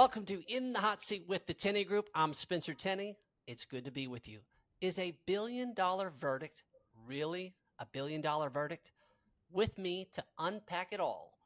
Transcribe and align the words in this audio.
Welcome 0.00 0.24
to 0.24 0.42
In 0.50 0.72
the 0.72 0.78
Hot 0.78 1.02
Seat 1.02 1.24
with 1.28 1.44
the 1.44 1.52
Tenney 1.52 1.84
Group. 1.84 2.08
I'm 2.14 2.32
Spencer 2.32 2.72
Tenney. 2.72 3.18
It's 3.46 3.66
good 3.66 3.84
to 3.84 3.90
be 3.90 4.06
with 4.06 4.26
you. 4.26 4.38
Is 4.80 4.98
a 4.98 5.14
billion 5.26 5.74
dollar 5.74 6.10
verdict 6.18 6.62
really 7.06 7.52
a 7.78 7.84
billion 7.84 8.22
dollar 8.22 8.48
verdict? 8.48 8.92
With 9.52 9.76
me 9.76 10.08
to 10.14 10.24
unpack 10.38 10.94
it 10.94 11.00
all, 11.00 11.36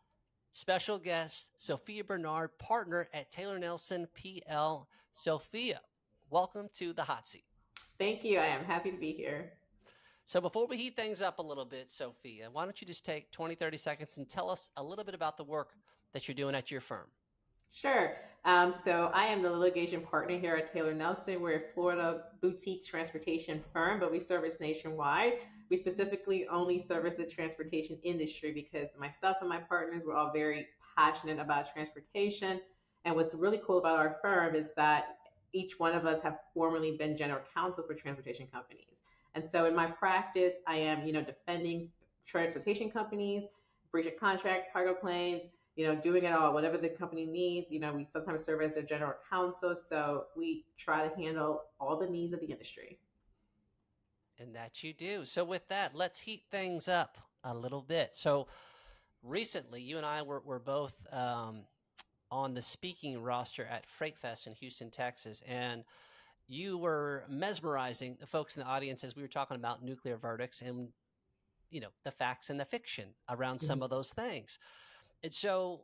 special 0.52 1.00
guest 1.00 1.48
Sophia 1.56 2.04
Bernard, 2.04 2.56
partner 2.60 3.08
at 3.12 3.28
Taylor 3.32 3.58
Nelson 3.58 4.06
PL. 4.14 4.86
Sophia, 5.10 5.80
welcome 6.30 6.68
to 6.74 6.92
the 6.92 7.02
Hot 7.02 7.26
Seat. 7.26 7.46
Thank 7.98 8.22
you. 8.22 8.38
I 8.38 8.46
am 8.46 8.64
happy 8.64 8.92
to 8.92 8.96
be 8.96 9.10
here. 9.10 9.50
So 10.26 10.40
before 10.40 10.68
we 10.68 10.76
heat 10.76 10.94
things 10.94 11.22
up 11.22 11.40
a 11.40 11.42
little 11.42 11.64
bit, 11.64 11.90
Sophia, 11.90 12.50
why 12.52 12.62
don't 12.62 12.80
you 12.80 12.86
just 12.86 13.04
take 13.04 13.32
20, 13.32 13.56
30 13.56 13.76
seconds 13.76 14.18
and 14.18 14.28
tell 14.28 14.48
us 14.48 14.70
a 14.76 14.82
little 14.82 15.04
bit 15.04 15.16
about 15.16 15.36
the 15.36 15.42
work 15.42 15.72
that 16.12 16.28
you're 16.28 16.36
doing 16.36 16.54
at 16.54 16.70
your 16.70 16.80
firm? 16.80 17.08
Sure. 17.68 18.16
Um, 18.46 18.74
so 18.84 19.10
I 19.14 19.24
am 19.24 19.42
the 19.42 19.50
litigation 19.50 20.02
partner 20.02 20.38
here 20.38 20.54
at 20.54 20.70
Taylor 20.70 20.92
Nelson. 20.92 21.40
We're 21.40 21.56
a 21.56 21.72
Florida 21.72 22.24
boutique 22.42 22.84
transportation 22.84 23.64
firm, 23.72 23.98
but 23.98 24.12
we 24.12 24.20
service 24.20 24.56
nationwide. 24.60 25.34
We 25.70 25.78
specifically 25.78 26.46
only 26.48 26.78
service 26.78 27.14
the 27.14 27.24
transportation 27.24 27.98
industry 28.02 28.52
because 28.52 28.90
myself 28.98 29.38
and 29.40 29.48
my 29.48 29.60
partners 29.60 30.02
were 30.04 30.14
all 30.14 30.30
very 30.30 30.66
passionate 30.94 31.38
about 31.38 31.72
transportation. 31.72 32.60
And 33.06 33.16
what's 33.16 33.34
really 33.34 33.60
cool 33.66 33.78
about 33.78 33.98
our 33.98 34.16
firm 34.20 34.54
is 34.54 34.70
that 34.76 35.16
each 35.54 35.78
one 35.78 35.94
of 35.94 36.04
us 36.04 36.20
have 36.22 36.40
formerly 36.52 36.98
been 36.98 37.16
general 37.16 37.40
counsel 37.54 37.84
for 37.86 37.94
transportation 37.94 38.46
companies. 38.52 39.04
And 39.34 39.44
so 39.44 39.64
in 39.64 39.74
my 39.74 39.86
practice, 39.86 40.52
I 40.66 40.76
am, 40.76 41.06
you 41.06 41.14
know, 41.14 41.22
defending 41.22 41.88
transportation 42.26 42.90
companies, 42.90 43.44
breach 43.90 44.06
of 44.06 44.18
contracts, 44.18 44.68
cargo 44.70 44.92
claims, 44.92 45.44
you 45.76 45.86
know, 45.86 45.94
doing 45.96 46.24
it 46.24 46.32
all, 46.32 46.52
whatever 46.54 46.78
the 46.78 46.88
company 46.88 47.26
needs. 47.26 47.72
You 47.72 47.80
know, 47.80 47.92
we 47.92 48.04
sometimes 48.04 48.44
serve 48.44 48.62
as 48.62 48.74
their 48.74 48.82
general 48.82 49.14
counsel. 49.28 49.74
So 49.74 50.26
we 50.36 50.64
try 50.78 51.06
to 51.06 51.14
handle 51.16 51.62
all 51.80 51.98
the 51.98 52.06
needs 52.06 52.32
of 52.32 52.40
the 52.40 52.46
industry. 52.46 52.98
And 54.38 54.54
that 54.54 54.82
you 54.82 54.92
do. 54.92 55.24
So 55.24 55.44
with 55.44 55.66
that, 55.68 55.94
let's 55.94 56.18
heat 56.18 56.42
things 56.50 56.88
up 56.88 57.18
a 57.44 57.54
little 57.54 57.82
bit. 57.82 58.14
So 58.14 58.46
recently, 59.22 59.80
you 59.80 59.96
and 59.96 60.06
I 60.06 60.22
were, 60.22 60.42
were 60.44 60.58
both 60.58 60.94
um, 61.12 61.64
on 62.30 62.54
the 62.54 62.62
speaking 62.62 63.20
roster 63.20 63.64
at 63.64 63.86
Freight 63.86 64.18
Fest 64.18 64.46
in 64.46 64.54
Houston, 64.54 64.90
Texas. 64.90 65.42
And 65.46 65.84
you 66.46 66.78
were 66.78 67.24
mesmerizing 67.28 68.16
the 68.20 68.26
folks 68.26 68.56
in 68.56 68.62
the 68.62 68.68
audience 68.68 69.02
as 69.02 69.16
we 69.16 69.22
were 69.22 69.28
talking 69.28 69.56
about 69.56 69.82
nuclear 69.82 70.16
verdicts 70.16 70.62
and 70.62 70.88
you 71.70 71.80
know 71.80 71.88
the 72.04 72.10
facts 72.10 72.50
and 72.50 72.60
the 72.60 72.64
fiction 72.64 73.08
around 73.30 73.56
mm-hmm. 73.56 73.66
some 73.66 73.82
of 73.82 73.90
those 73.90 74.10
things 74.10 74.58
and 75.24 75.32
so 75.32 75.80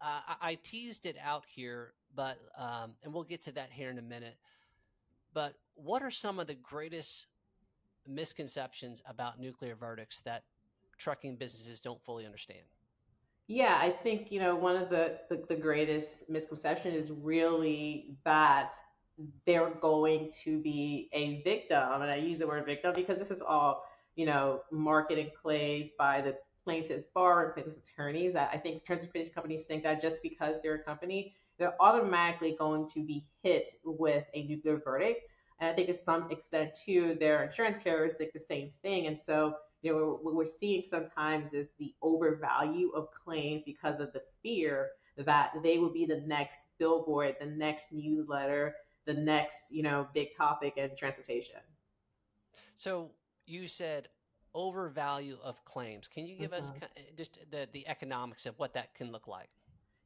uh, 0.00 0.20
I, 0.28 0.50
I, 0.50 0.58
teased 0.62 1.04
it 1.04 1.16
out 1.22 1.44
here 1.46 1.92
but 2.16 2.38
um, 2.56 2.92
and 3.02 3.12
we'll 3.12 3.24
get 3.24 3.42
to 3.42 3.52
that 3.52 3.68
here 3.70 3.90
in 3.90 3.98
a 3.98 4.02
minute 4.02 4.36
but 5.34 5.54
what 5.74 6.02
are 6.02 6.10
some 6.10 6.38
of 6.38 6.46
the 6.46 6.54
greatest 6.54 7.26
misconceptions 8.08 9.02
about 9.06 9.38
nuclear 9.38 9.74
verdicts 9.74 10.20
that 10.20 10.44
trucking 10.96 11.36
businesses 11.36 11.80
don't 11.80 12.02
fully 12.02 12.24
understand 12.24 12.64
yeah, 13.46 13.76
I 13.78 13.90
think 13.90 14.32
you 14.32 14.40
know 14.40 14.56
one 14.56 14.74
of 14.74 14.88
the, 14.88 15.18
the, 15.28 15.44
the 15.48 15.56
greatest 15.56 16.30
misconception 16.30 16.94
is 16.94 17.10
really 17.10 18.16
that 18.24 18.74
they're 19.46 19.70
going 19.70 20.32
to 20.44 20.58
be 20.58 21.08
a 21.12 21.42
victim. 21.42 22.02
And 22.02 22.10
I 22.10 22.16
use 22.16 22.38
the 22.38 22.46
word 22.46 22.64
victim 22.66 22.92
because 22.94 23.18
this 23.18 23.30
is 23.30 23.42
all, 23.42 23.84
you 24.16 24.26
know, 24.26 24.62
marketing 24.72 25.30
plays 25.40 25.90
by 25.98 26.20
the 26.20 26.36
plaintiff's 26.64 27.06
bar 27.06 27.44
and 27.44 27.54
plaintiff's 27.54 27.76
attorneys. 27.76 28.32
That 28.32 28.50
I 28.52 28.56
think 28.56 28.84
transportation 28.84 29.32
companies 29.32 29.66
think 29.66 29.82
that 29.82 30.00
just 30.00 30.22
because 30.22 30.56
they're 30.62 30.74
a 30.74 30.82
company, 30.82 31.34
they're 31.58 31.80
automatically 31.80 32.56
going 32.58 32.88
to 32.90 33.04
be 33.04 33.26
hit 33.42 33.68
with 33.84 34.24
a 34.34 34.44
nuclear 34.44 34.78
verdict. 34.78 35.28
And 35.60 35.70
I 35.70 35.72
think 35.72 35.88
to 35.88 35.94
some 35.94 36.30
extent 36.30 36.70
too, 36.84 37.16
their 37.20 37.44
insurance 37.44 37.76
carriers 37.82 38.14
think 38.14 38.32
the 38.32 38.40
same 38.40 38.70
thing. 38.82 39.06
And 39.06 39.18
so, 39.18 39.54
you 39.82 39.92
know, 39.92 40.18
what 40.22 40.34
we're 40.34 40.44
seeing 40.44 40.82
sometimes 40.82 41.52
is 41.52 41.74
the 41.78 41.94
overvalue 42.02 42.90
of 42.90 43.10
claims 43.12 43.62
because 43.62 44.00
of 44.00 44.12
the 44.12 44.22
fear 44.42 44.90
that 45.16 45.52
they 45.62 45.78
will 45.78 45.92
be 45.92 46.06
the 46.06 46.22
next 46.26 46.68
billboard, 46.78 47.36
the 47.38 47.46
next 47.46 47.92
newsletter, 47.92 48.74
the 49.04 49.14
next, 49.14 49.70
you 49.70 49.82
know, 49.82 50.08
big 50.12 50.36
topic 50.36 50.76
in 50.76 50.96
transportation. 50.96 51.60
So 52.74 53.10
you 53.46 53.68
said 53.68 54.08
overvalue 54.54 55.38
of 55.42 55.64
claims. 55.64 56.08
Can 56.08 56.26
you 56.26 56.36
give 56.36 56.52
mm-hmm. 56.52 56.84
us 56.84 56.90
just 57.16 57.38
the, 57.50 57.68
the 57.72 57.86
economics 57.88 58.46
of 58.46 58.58
what 58.58 58.74
that 58.74 58.94
can 58.94 59.10
look 59.12 59.26
like? 59.26 59.48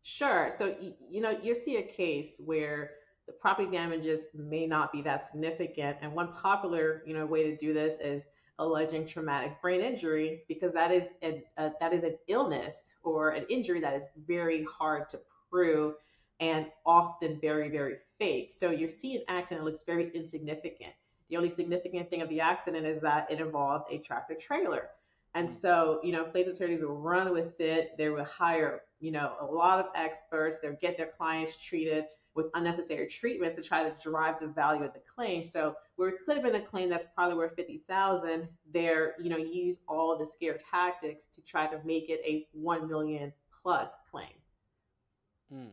Sure. 0.02 0.50
So, 0.54 0.74
you 1.10 1.20
know, 1.20 1.38
you 1.42 1.54
see 1.54 1.76
a 1.76 1.82
case 1.82 2.34
where 2.38 2.92
the 3.26 3.32
property 3.32 3.70
damages 3.70 4.26
may 4.34 4.66
not 4.66 4.90
be 4.90 5.02
that 5.02 5.26
significant. 5.26 5.98
And 6.00 6.12
one 6.12 6.32
popular, 6.32 7.02
you 7.06 7.14
know, 7.14 7.26
way 7.26 7.50
to 7.50 7.56
do 7.56 7.74
this 7.74 7.96
is 8.00 8.28
alleging 8.58 9.06
traumatic 9.06 9.60
brain 9.60 9.80
injury 9.80 10.42
because 10.48 10.72
that 10.72 10.90
is 10.90 11.04
a, 11.22 11.44
a, 11.58 11.72
that 11.80 11.92
is 11.92 12.02
an 12.02 12.16
illness 12.26 12.74
or 13.02 13.30
an 13.30 13.44
injury 13.48 13.80
that 13.80 13.94
is 13.94 14.04
very 14.26 14.64
hard 14.64 15.08
to 15.10 15.20
prove 15.50 15.94
and 16.40 16.66
often 16.86 17.38
very, 17.40 17.68
very 17.68 17.96
fake. 18.18 18.52
So 18.52 18.70
you 18.70 18.88
see 18.88 19.16
an 19.16 19.22
accident 19.28 19.64
that 19.64 19.70
looks 19.70 19.84
very 19.84 20.10
insignificant. 20.14 20.92
The 21.30 21.36
only 21.36 21.50
significant 21.50 22.10
thing 22.10 22.22
of 22.22 22.28
the 22.28 22.40
accident 22.40 22.86
is 22.86 23.00
that 23.02 23.30
it 23.30 23.40
involved 23.40 23.86
a 23.90 23.98
tractor 23.98 24.34
trailer. 24.34 24.90
And 25.34 25.48
so, 25.48 26.00
you 26.02 26.12
know, 26.12 26.24
plaintiff 26.24 26.54
attorneys 26.54 26.80
will 26.80 26.96
run 26.96 27.32
with 27.32 27.60
it. 27.60 27.96
They 27.98 28.08
will 28.08 28.24
hire, 28.24 28.82
you 28.98 29.10
know, 29.10 29.34
a 29.40 29.44
lot 29.44 29.78
of 29.78 29.86
experts. 29.94 30.58
They'll 30.60 30.78
get 30.80 30.96
their 30.96 31.12
clients 31.18 31.56
treated 31.56 32.06
with 32.34 32.46
unnecessary 32.54 33.06
treatments 33.08 33.56
to 33.56 33.62
try 33.62 33.82
to 33.82 33.94
drive 34.02 34.40
the 34.40 34.46
value 34.46 34.84
of 34.84 34.92
the 34.94 35.00
claim. 35.14 35.44
So 35.44 35.74
where 35.96 36.08
it 36.08 36.16
could 36.24 36.36
have 36.36 36.44
been 36.44 36.54
a 36.54 36.64
claim 36.64 36.88
that's 36.88 37.06
probably 37.14 37.36
worth 37.36 37.54
fifty 37.56 37.82
thousand, 37.88 38.48
they're, 38.72 39.14
you 39.20 39.28
know, 39.28 39.36
use 39.36 39.80
all 39.88 40.16
the 40.16 40.26
scare 40.26 40.56
tactics 40.70 41.26
to 41.26 41.42
try 41.42 41.66
to 41.66 41.78
make 41.84 42.08
it 42.08 42.20
a 42.24 42.46
one 42.52 42.88
million 42.88 43.32
plus 43.62 43.90
claim. 44.10 44.28
Mm. 45.52 45.70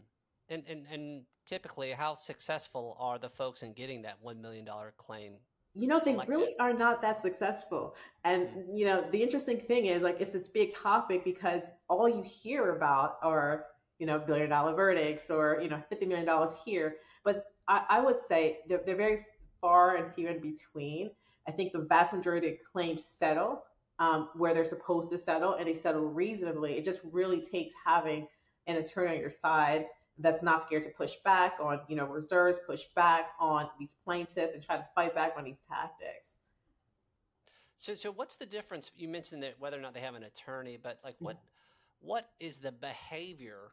And, 0.49 0.63
and 0.67 0.85
and 0.91 1.21
typically, 1.45 1.91
how 1.91 2.15
successful 2.15 2.97
are 2.99 3.17
the 3.17 3.29
folks 3.29 3.63
in 3.63 3.73
getting 3.73 4.01
that 4.03 4.17
one 4.21 4.41
million 4.41 4.65
dollar 4.65 4.93
claim? 4.97 5.33
You 5.73 5.87
know, 5.87 5.99
they 6.03 6.13
collected? 6.13 6.31
really 6.31 6.59
are 6.59 6.73
not 6.73 7.01
that 7.01 7.21
successful. 7.21 7.95
And 8.23 8.47
mm-hmm. 8.47 8.75
you 8.75 8.85
know, 8.85 9.05
the 9.11 9.21
interesting 9.21 9.59
thing 9.59 9.87
is 9.87 10.01
like 10.01 10.19
it's 10.19 10.31
this 10.31 10.47
big 10.47 10.73
topic 10.73 11.23
because 11.23 11.61
all 11.89 12.07
you 12.09 12.23
hear 12.23 12.75
about 12.75 13.17
are 13.21 13.65
you 13.99 14.05
know 14.05 14.19
billion 14.19 14.49
dollar 14.49 14.73
verdicts 14.73 15.29
or 15.29 15.59
you 15.61 15.69
know 15.69 15.81
fifty 15.89 16.05
million 16.05 16.25
dollars 16.25 16.55
here. 16.63 16.95
But 17.23 17.45
I, 17.67 17.83
I 17.89 17.99
would 18.01 18.19
say 18.19 18.59
they're, 18.67 18.81
they're 18.85 18.95
very 18.95 19.25
far 19.61 19.97
and 19.97 20.13
few 20.13 20.27
in 20.29 20.39
between. 20.39 21.11
I 21.47 21.51
think 21.51 21.73
the 21.73 21.85
vast 21.89 22.13
majority 22.13 22.49
of 22.49 22.55
claims 22.71 23.03
settle 23.03 23.63
um, 23.99 24.29
where 24.35 24.53
they're 24.53 24.65
supposed 24.65 25.11
to 25.11 25.17
settle 25.17 25.55
and 25.55 25.67
they 25.67 25.73
settle 25.73 26.05
reasonably. 26.05 26.77
It 26.77 26.85
just 26.85 27.01
really 27.03 27.41
takes 27.41 27.73
having 27.85 28.27
an 28.67 28.77
attorney 28.77 29.15
on 29.15 29.19
your 29.19 29.29
side 29.29 29.85
that's 30.19 30.41
not 30.41 30.61
scared 30.61 30.83
to 30.83 30.89
push 30.89 31.15
back 31.23 31.57
on, 31.59 31.81
you 31.87 31.95
know, 31.95 32.05
reserves, 32.05 32.57
push 32.65 32.83
back 32.95 33.31
on 33.39 33.69
these 33.79 33.95
plaintiffs 34.03 34.53
and 34.53 34.63
try 34.63 34.77
to 34.77 34.85
fight 34.95 35.13
back 35.13 35.33
on 35.37 35.43
these 35.43 35.59
tactics. 35.69 36.37
So, 37.77 37.93
so 37.95 38.11
what's 38.11 38.35
the 38.37 38.45
difference? 38.45 38.91
You 38.95 39.09
mentioned 39.09 39.43
that 39.43 39.55
whether 39.59 39.77
or 39.77 39.81
not 39.81 39.93
they 39.93 39.99
have 39.99 40.15
an 40.15 40.23
attorney, 40.23 40.77
but 40.81 40.99
like 41.03 41.15
what, 41.19 41.35
mm-hmm. 41.35 42.07
what 42.07 42.29
is 42.39 42.57
the 42.57 42.71
behavior 42.71 43.71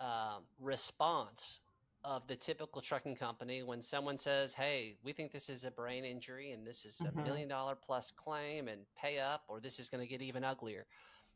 um, 0.00 0.42
response 0.60 1.60
of 2.04 2.26
the 2.26 2.36
typical 2.36 2.82
trucking 2.82 3.16
company 3.16 3.62
when 3.62 3.80
someone 3.80 4.18
says, 4.18 4.52
"Hey, 4.52 4.96
we 5.02 5.12
think 5.12 5.32
this 5.32 5.48
is 5.48 5.64
a 5.64 5.70
brain 5.70 6.04
injury 6.04 6.50
and 6.50 6.66
this 6.66 6.84
is 6.84 7.00
a 7.00 7.04
mm-hmm. 7.04 7.22
million 7.22 7.48
dollar 7.48 7.74
plus 7.74 8.12
claim 8.14 8.68
and 8.68 8.82
pay 9.00 9.18
up, 9.18 9.44
or 9.48 9.60
this 9.60 9.78
is 9.78 9.88
going 9.88 10.02
to 10.02 10.08
get 10.08 10.20
even 10.20 10.44
uglier." 10.44 10.84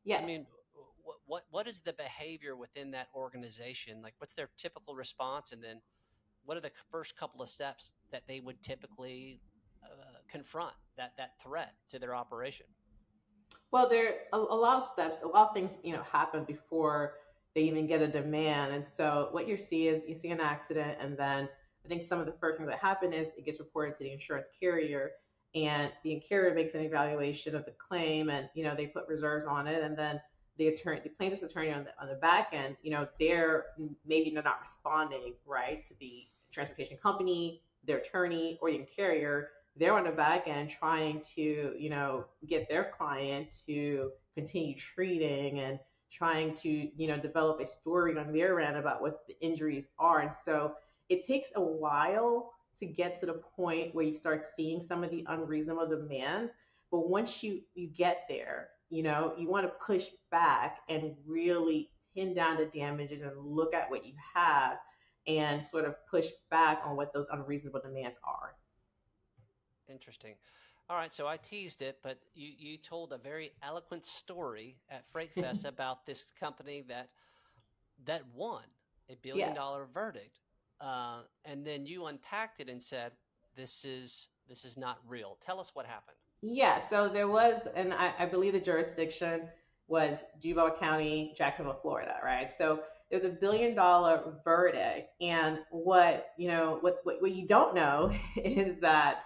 Yeah, 0.04 0.18
I 0.18 0.24
mean, 0.24 0.46
what, 1.28 1.44
what 1.50 1.68
is 1.68 1.78
the 1.80 1.92
behavior 1.92 2.56
within 2.56 2.90
that 2.90 3.08
organization? 3.14 4.02
Like, 4.02 4.14
what's 4.18 4.34
their 4.34 4.48
typical 4.56 4.94
response, 4.94 5.52
and 5.52 5.62
then 5.62 5.80
what 6.44 6.56
are 6.56 6.60
the 6.60 6.72
first 6.90 7.16
couple 7.16 7.42
of 7.42 7.48
steps 7.48 7.92
that 8.10 8.22
they 8.26 8.40
would 8.40 8.60
typically 8.62 9.40
uh, 9.84 10.18
confront 10.28 10.74
that 10.96 11.12
that 11.18 11.40
threat 11.40 11.74
to 11.90 11.98
their 11.98 12.14
operation? 12.14 12.66
Well, 13.70 13.88
there 13.88 14.14
are 14.32 14.40
a, 14.40 14.42
a 14.42 14.56
lot 14.56 14.78
of 14.78 14.84
steps. 14.84 15.22
A 15.22 15.28
lot 15.28 15.50
of 15.50 15.54
things 15.54 15.76
you 15.84 15.92
know 15.92 16.02
happen 16.02 16.44
before 16.44 17.14
they 17.54 17.60
even 17.62 17.86
get 17.86 18.00
a 18.00 18.08
demand, 18.08 18.72
and 18.72 18.86
so 18.86 19.28
what 19.30 19.46
you 19.46 19.58
see 19.58 19.88
is 19.88 20.04
you 20.08 20.14
see 20.14 20.30
an 20.30 20.40
accident, 20.40 20.96
and 21.00 21.16
then 21.16 21.48
I 21.84 21.88
think 21.88 22.06
some 22.06 22.18
of 22.18 22.26
the 22.26 22.34
first 22.40 22.58
things 22.58 22.68
that 22.70 22.78
happen 22.78 23.12
is 23.12 23.34
it 23.34 23.44
gets 23.44 23.58
reported 23.58 23.96
to 23.96 24.04
the 24.04 24.12
insurance 24.12 24.48
carrier 24.58 25.12
and 25.54 25.90
the 26.04 26.20
carrier 26.20 26.54
makes 26.54 26.74
an 26.74 26.82
evaluation 26.82 27.54
of 27.54 27.64
the 27.64 27.72
claim 27.72 28.28
and 28.28 28.48
you 28.54 28.62
know 28.62 28.74
they 28.76 28.86
put 28.86 29.08
reserves 29.08 29.46
on 29.46 29.66
it 29.66 29.82
and 29.82 29.96
then 29.96 30.20
the 30.58 30.68
attorney, 30.68 31.00
the 31.02 31.08
plaintiff's 31.10 31.42
attorney 31.42 31.70
on 31.70 31.84
the 31.84 31.90
on 32.00 32.08
the 32.08 32.16
back 32.16 32.50
end, 32.52 32.76
you 32.82 32.90
know, 32.90 33.08
they're 33.18 33.66
maybe 34.06 34.30
they're 34.30 34.42
not 34.42 34.60
responding 34.60 35.34
right 35.46 35.82
to 35.86 35.94
the 36.00 36.24
transportation 36.52 36.96
company, 36.96 37.62
their 37.84 37.98
attorney, 37.98 38.58
or 38.60 38.70
the 38.70 38.78
carrier. 38.78 39.50
They're 39.76 39.96
on 39.96 40.04
the 40.04 40.10
back 40.10 40.48
end 40.48 40.70
trying 40.70 41.22
to, 41.36 41.74
you 41.78 41.88
know, 41.88 42.24
get 42.46 42.68
their 42.68 42.90
client 42.96 43.60
to 43.66 44.10
continue 44.34 44.74
treating 44.74 45.60
and 45.60 45.78
trying 46.10 46.54
to, 46.54 46.68
you 46.68 47.06
know, 47.06 47.18
develop 47.18 47.60
a 47.60 47.66
story 47.66 48.18
on 48.18 48.32
their 48.32 48.60
end 48.60 48.76
about 48.76 49.00
what 49.00 49.26
the 49.28 49.38
injuries 49.40 49.88
are. 49.98 50.20
And 50.20 50.32
so 50.34 50.74
it 51.08 51.24
takes 51.24 51.52
a 51.54 51.60
while 51.60 52.52
to 52.78 52.86
get 52.86 53.18
to 53.20 53.26
the 53.26 53.34
point 53.56 53.94
where 53.94 54.04
you 54.04 54.14
start 54.14 54.44
seeing 54.44 54.82
some 54.82 55.04
of 55.04 55.10
the 55.10 55.24
unreasonable 55.28 55.88
demands. 55.88 56.52
But 56.90 57.08
once 57.08 57.42
you 57.42 57.60
you 57.74 57.86
get 57.88 58.24
there, 58.28 58.70
you 58.90 59.02
know, 59.02 59.34
you 59.38 59.48
want 59.48 59.66
to 59.66 59.72
push 59.84 60.06
back 60.30 60.78
and 60.88 61.14
really 61.26 61.90
pin 62.14 62.34
down 62.34 62.56
the 62.56 62.66
damages 62.66 63.22
and 63.22 63.32
look 63.38 63.74
at 63.74 63.90
what 63.90 64.06
you 64.06 64.14
have 64.34 64.78
and 65.26 65.64
sort 65.64 65.84
of 65.84 65.94
push 66.10 66.26
back 66.50 66.80
on 66.84 66.96
what 66.96 67.12
those 67.12 67.26
unreasonable 67.32 67.80
demands 67.80 68.16
are. 68.24 68.54
Interesting. 69.88 70.34
All 70.90 70.96
right, 70.96 71.12
so 71.12 71.26
I 71.26 71.36
teased 71.36 71.82
it, 71.82 71.98
but 72.02 72.18
you, 72.34 72.50
you 72.56 72.78
told 72.78 73.12
a 73.12 73.18
very 73.18 73.52
eloquent 73.62 74.06
story 74.06 74.78
at 74.90 75.04
Freight 75.12 75.32
Fest 75.34 75.66
about 75.66 76.06
this 76.06 76.32
company 76.38 76.82
that 76.88 77.10
that 78.06 78.22
won 78.34 78.62
a 79.10 79.16
billion 79.16 79.48
yeah. 79.48 79.54
dollar 79.54 79.86
verdict, 79.92 80.40
uh, 80.80 81.22
and 81.44 81.66
then 81.66 81.84
you 81.84 82.06
unpacked 82.06 82.60
it 82.60 82.68
and 82.70 82.82
said, 82.82 83.12
"This 83.54 83.84
is 83.84 84.28
this 84.48 84.64
is 84.64 84.78
not 84.78 84.98
real." 85.06 85.36
Tell 85.40 85.60
us 85.60 85.74
what 85.74 85.84
happened. 85.84 86.17
Yeah, 86.40 86.78
so 86.78 87.08
there 87.08 87.28
was, 87.28 87.60
and 87.74 87.92
I, 87.92 88.12
I 88.18 88.26
believe 88.26 88.52
the 88.52 88.60
jurisdiction 88.60 89.48
was 89.88 90.24
Duval 90.40 90.70
County, 90.72 91.34
Jacksonville, 91.36 91.78
Florida, 91.82 92.16
right? 92.22 92.52
So 92.54 92.80
there's 93.10 93.24
a 93.24 93.28
billion 93.30 93.74
dollar 93.74 94.34
verdict, 94.44 95.10
and 95.20 95.58
what 95.70 96.28
you 96.36 96.48
know, 96.48 96.78
what 96.80 97.00
what, 97.04 97.20
what 97.20 97.32
you 97.32 97.46
don't 97.46 97.74
know 97.74 98.12
is 98.36 98.78
that 98.80 99.24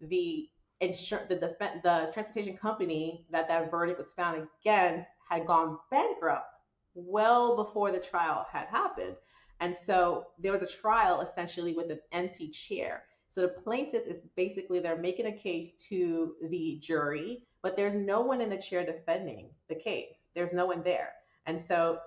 the 0.00 0.48
insur- 0.82 1.28
the 1.28 1.36
defense, 1.36 1.80
the 1.82 2.10
transportation 2.14 2.56
company 2.56 3.26
that 3.30 3.48
that 3.48 3.70
verdict 3.70 3.98
was 3.98 4.12
found 4.12 4.46
against 4.62 5.06
had 5.28 5.46
gone 5.46 5.78
bankrupt 5.90 6.46
well 6.94 7.56
before 7.56 7.92
the 7.92 8.00
trial 8.00 8.46
had 8.50 8.66
happened. 8.68 9.16
And 9.60 9.74
so 9.76 10.26
there 10.38 10.52
was 10.52 10.62
a 10.62 10.66
trial 10.66 11.20
essentially 11.22 11.74
with 11.74 11.90
an 11.90 12.00
empty 12.12 12.48
chair. 12.50 13.04
So 13.36 13.42
the 13.42 13.48
plaintiffs 13.48 14.06
is 14.06 14.22
basically 14.34 14.80
they're 14.80 14.96
making 14.96 15.26
a 15.26 15.32
case 15.32 15.72
to 15.90 16.36
the 16.48 16.80
jury, 16.82 17.42
but 17.60 17.76
there's 17.76 17.94
no 17.94 18.22
one 18.22 18.40
in 18.40 18.48
the 18.48 18.56
chair 18.56 18.82
defending 18.82 19.50
the 19.68 19.74
case. 19.74 20.28
There's 20.34 20.54
no 20.54 20.64
one 20.64 20.82
there. 20.82 21.12
And 21.44 21.60
so 21.60 21.98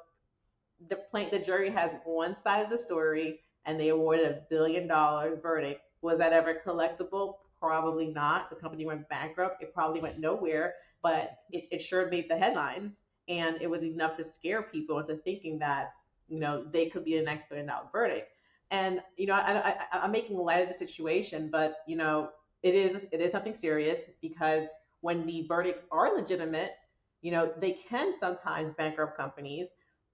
the 0.87 0.95
plaint 0.95 1.29
the 1.29 1.37
jury 1.37 1.69
has 1.69 1.91
one 2.03 2.33
side 2.33 2.63
of 2.63 2.71
the 2.71 2.79
story 2.79 3.41
and 3.65 3.79
they 3.79 3.89
awarded 3.89 4.25
a 4.25 4.41
billion 4.49 4.87
dollar 4.87 5.35
verdict. 5.35 5.81
Was 6.01 6.17
that 6.17 6.33
ever 6.33 6.63
collectible? 6.65 7.35
Probably 7.59 8.07
not. 8.07 8.49
The 8.49 8.55
company 8.55 8.87
went 8.87 9.07
bankrupt. 9.07 9.61
It 9.61 9.71
probably 9.71 10.01
went 10.01 10.17
nowhere, 10.17 10.73
but 11.03 11.37
it, 11.51 11.67
it 11.69 11.79
sure 11.79 12.09
made 12.09 12.27
the 12.27 12.39
headlines. 12.39 13.03
And 13.27 13.61
it 13.61 13.69
was 13.69 13.83
enough 13.83 14.17
to 14.17 14.23
scare 14.23 14.63
people 14.63 14.97
into 14.97 15.17
thinking 15.17 15.59
that, 15.59 15.91
you 16.27 16.39
know, 16.39 16.65
they 16.73 16.87
could 16.89 17.05
be 17.05 17.19
the 17.19 17.23
next 17.23 17.49
billion 17.49 17.67
dollar 17.67 17.85
verdict. 17.91 18.31
And, 18.71 19.01
you 19.17 19.27
know, 19.27 19.33
I, 19.33 19.75
I, 19.91 19.99
I'm 19.99 20.11
making 20.11 20.37
light 20.37 20.61
of 20.61 20.67
the 20.67 20.73
situation, 20.73 21.49
but, 21.51 21.77
you 21.87 21.95
know, 21.95 22.29
it 22.61 22.75
is 22.75 23.07
it 23.11 23.21
is 23.21 23.31
something 23.31 23.53
serious 23.53 24.09
because 24.21 24.67
when 25.01 25.25
the 25.25 25.45
verdicts 25.47 25.81
are 25.91 26.15
legitimate, 26.15 26.73
you 27.21 27.31
know, 27.31 27.51
they 27.57 27.71
can 27.71 28.17
sometimes 28.17 28.73
bankrupt 28.73 29.17
companies, 29.17 29.69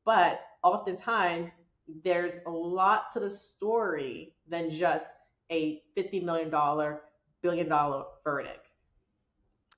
but 0.06 0.42
oftentimes 0.64 1.52
there's 2.04 2.36
a 2.46 2.50
lot 2.50 3.12
to 3.14 3.20
the 3.20 3.30
story 3.30 4.34
than 4.48 4.72
just 4.72 5.06
a 5.52 5.82
$50 5.98 6.24
million 6.24 6.50
billion 7.42 7.70
dollar 7.70 8.06
verdict. 8.24 8.68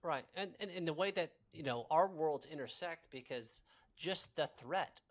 Right. 0.04 0.24
And, 0.36 0.52
and, 0.60 0.72
and 0.72 0.88
the 0.88 0.94
way 0.94 1.12
that, 1.12 1.32
you 1.52 1.64
know, 1.64 1.86
our 1.92 2.08
worlds 2.08 2.46
intersect 2.46 3.10
because 3.12 3.62
just 3.98 4.34
the 4.36 4.50
threat 4.58 5.02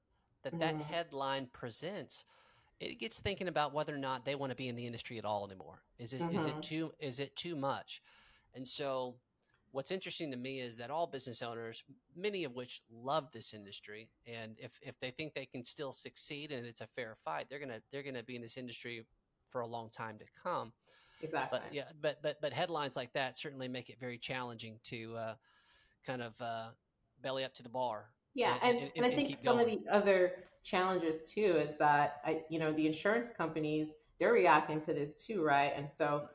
that 0.42 0.52
mm-hmm. 0.52 0.78
that 0.78 0.86
headline 0.86 1.48
presents, 1.52 2.24
it 2.80 2.98
gets 2.98 3.18
thinking 3.18 3.48
about 3.48 3.72
whether 3.72 3.94
or 3.94 3.98
not 3.98 4.24
they 4.24 4.34
want 4.34 4.50
to 4.50 4.56
be 4.56 4.68
in 4.68 4.76
the 4.76 4.86
industry 4.86 5.18
at 5.18 5.24
all 5.24 5.46
anymore. 5.46 5.82
Is 5.98 6.12
it, 6.12 6.20
mm-hmm. 6.20 6.36
is 6.36 6.46
it 6.46 6.50
mm-hmm. 6.50 6.60
too, 6.60 6.92
is 7.00 7.20
it 7.20 7.34
too 7.36 7.56
much? 7.56 8.02
And 8.54 8.66
so 8.66 9.16
what's 9.72 9.90
interesting 9.90 10.30
to 10.30 10.36
me 10.36 10.60
is 10.60 10.76
that 10.76 10.90
all 10.90 11.06
business 11.06 11.42
owners, 11.42 11.82
many 12.16 12.44
of 12.44 12.54
which 12.54 12.82
love 12.90 13.28
this 13.32 13.54
industry, 13.54 14.08
and 14.26 14.56
if, 14.58 14.72
if 14.82 14.98
they 15.00 15.10
think 15.10 15.34
they 15.34 15.46
can 15.46 15.62
still 15.62 15.92
succeed 15.92 16.52
and 16.52 16.66
it's 16.66 16.80
a 16.80 16.86
fair 16.86 17.16
fight, 17.24 17.46
they're 17.48 17.58
gonna 17.58 17.80
they're 17.92 18.02
gonna 18.02 18.22
be 18.22 18.36
in 18.36 18.42
this 18.42 18.56
industry 18.56 19.04
for 19.50 19.60
a 19.60 19.66
long 19.66 19.90
time 19.90 20.18
to 20.18 20.24
come. 20.42 20.72
Exactly. 21.22 21.60
But 21.60 21.74
yeah, 21.74 21.84
but 22.00 22.22
but 22.22 22.40
but 22.40 22.52
headlines 22.52 22.96
like 22.96 23.12
that 23.12 23.36
certainly 23.36 23.68
make 23.68 23.88
it 23.88 23.98
very 23.98 24.18
challenging 24.18 24.78
to 24.84 25.16
uh, 25.16 25.34
kind 26.06 26.22
of 26.22 26.40
uh, 26.40 26.68
belly 27.22 27.44
up 27.44 27.54
to 27.54 27.62
the 27.62 27.68
bar. 27.68 28.10
Yeah, 28.36 28.58
and, 28.62 28.76
and, 28.76 28.90
and, 28.96 29.04
and 29.04 29.06
I 29.06 29.16
think 29.16 29.38
some 29.38 29.56
going. 29.56 29.78
of 29.78 29.84
the 29.84 29.90
other 29.92 30.32
challenges 30.62 31.28
too 31.28 31.56
is 31.56 31.76
that 31.76 32.20
I, 32.24 32.42
you 32.50 32.58
know, 32.58 32.72
the 32.72 32.86
insurance 32.86 33.28
companies 33.28 33.94
they're 34.18 34.32
reacting 34.32 34.80
to 34.82 34.94
this 34.94 35.24
too, 35.24 35.42
right? 35.42 35.72
And 35.74 35.88
so 35.88 36.28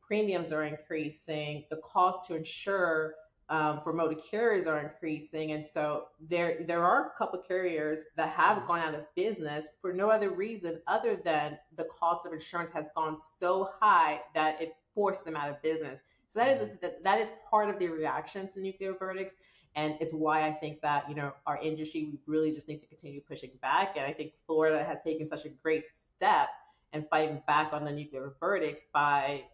premiums 0.00 0.52
are 0.52 0.64
increasing, 0.64 1.64
the 1.70 1.76
cost 1.76 2.26
to 2.28 2.36
insure 2.36 3.14
um, 3.48 3.80
for 3.82 3.92
motor 3.92 4.20
carriers 4.30 4.66
are 4.66 4.78
increasing, 4.78 5.52
and 5.52 5.64
so 5.64 6.08
there 6.20 6.64
there 6.66 6.84
are 6.84 7.06
a 7.06 7.18
couple 7.18 7.40
carriers 7.40 8.00
that 8.16 8.28
have 8.28 8.58
mm-hmm. 8.58 8.66
gone 8.66 8.80
out 8.80 8.94
of 8.94 9.02
business 9.16 9.66
for 9.80 9.92
no 9.92 10.10
other 10.10 10.30
reason 10.30 10.80
other 10.86 11.18
than 11.24 11.58
the 11.76 11.84
cost 11.84 12.26
of 12.26 12.32
insurance 12.32 12.70
has 12.70 12.88
gone 12.94 13.16
so 13.40 13.70
high 13.80 14.20
that 14.34 14.60
it 14.60 14.76
forced 14.94 15.24
them 15.24 15.34
out 15.34 15.48
of 15.48 15.60
business. 15.62 16.02
So 16.28 16.40
that 16.40 16.50
is 16.50 16.58
mm-hmm. 16.58 16.74
that, 16.82 17.02
that 17.02 17.20
is 17.20 17.30
part 17.50 17.70
of 17.70 17.78
the 17.78 17.88
reaction 17.88 18.48
to 18.52 18.60
nuclear 18.60 18.92
verdicts, 18.92 19.34
and 19.78 19.94
it's 20.00 20.12
why 20.12 20.46
I 20.46 20.52
think 20.52 20.80
that 20.80 21.08
you 21.08 21.14
know 21.14 21.32
our 21.46 21.58
industry 21.62 22.04
we 22.10 22.18
really 22.26 22.50
just 22.50 22.68
need 22.68 22.80
to 22.80 22.86
continue 22.86 23.20
pushing 23.20 23.50
back, 23.62 23.96
and 23.96 24.04
I 24.04 24.12
think 24.12 24.32
Florida 24.46 24.84
has 24.84 24.98
taken 25.04 25.26
such 25.26 25.44
a 25.44 25.48
great 25.48 25.84
step 26.16 26.48
in 26.92 27.04
fighting 27.04 27.40
back 27.46 27.72
on 27.72 27.84
the 27.84 27.92
nuclear 27.92 28.34
verdicts 28.40 28.82
by 28.92 29.44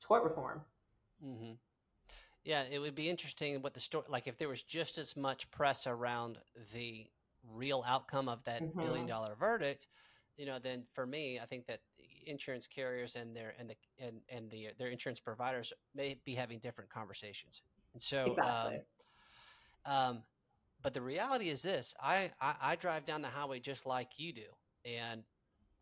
tort 0.00 0.24
reform. 0.24 0.62
Mm-hmm. 1.24 1.52
Yeah, 2.44 2.64
it 2.70 2.78
would 2.78 2.94
be 2.94 3.10
interesting 3.10 3.60
what 3.60 3.74
the 3.74 3.80
story 3.80 4.04
like 4.08 4.26
if 4.26 4.38
there 4.38 4.48
was 4.48 4.62
just 4.62 4.96
as 4.96 5.16
much 5.16 5.50
press 5.50 5.86
around 5.86 6.38
the 6.72 7.06
real 7.52 7.84
outcome 7.86 8.28
of 8.28 8.42
that 8.44 8.62
mm-hmm. 8.62 8.80
billion 8.80 9.06
dollar 9.06 9.34
verdict, 9.38 9.86
you 10.38 10.46
know, 10.46 10.58
then 10.58 10.84
for 10.94 11.06
me, 11.06 11.38
I 11.38 11.44
think 11.44 11.66
that 11.66 11.80
insurance 12.26 12.66
carriers 12.66 13.16
and 13.16 13.36
their 13.36 13.52
and 13.58 13.68
the 13.68 13.76
and 13.98 14.20
and 14.30 14.50
the 14.50 14.68
their 14.78 14.88
insurance 14.88 15.20
providers 15.20 15.74
may 15.94 16.18
be 16.24 16.34
having 16.34 16.58
different 16.58 16.88
conversations. 16.88 17.60
And 17.92 18.02
so, 18.02 18.32
exactly. 18.32 18.76
um, 18.76 18.80
um, 19.86 20.22
but 20.82 20.94
the 20.94 21.02
reality 21.02 21.48
is 21.48 21.62
this: 21.62 21.94
I, 22.02 22.30
I 22.40 22.54
I 22.60 22.76
drive 22.76 23.04
down 23.04 23.22
the 23.22 23.28
highway 23.28 23.60
just 23.60 23.86
like 23.86 24.18
you 24.18 24.32
do, 24.32 24.50
and 24.84 25.22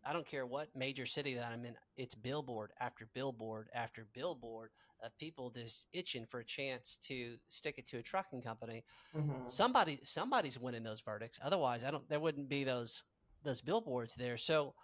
I 0.05 0.13
don't 0.13 0.27
care 0.27 0.47
what 0.47 0.69
major 0.75 1.07
city 1.07 1.35
that 1.35 1.45
I'm 1.53 1.65
in, 1.65 1.75
it's 1.97 2.15
billboard 2.15 2.71
after 2.81 3.09
billboard 3.15 3.69
after 3.75 4.07
billboard 4.15 4.71
of 5.03 5.17
people 5.19 5.51
just 5.51 5.87
itching 5.93 6.27
for 6.27 6.41
a 6.41 6.45
chance 6.45 6.99
to 7.03 7.37
stick 7.49 7.77
it 7.79 7.87
to 7.89 7.99
a 7.99 8.03
trucking 8.03 8.43
company. 8.43 8.85
Mm-hmm. 9.17 9.47
Somebody 9.47 10.01
somebody's 10.03 10.59
winning 10.59 10.83
those 10.83 11.01
verdicts. 11.01 11.39
Otherwise, 11.43 11.85
I 11.85 11.91
don't 11.91 12.09
there 12.09 12.21
wouldn't 12.21 12.49
be 12.49 12.65
those 12.65 13.03
those 13.43 13.61
billboards 13.61 14.15
there. 14.15 14.37
So 14.37 14.75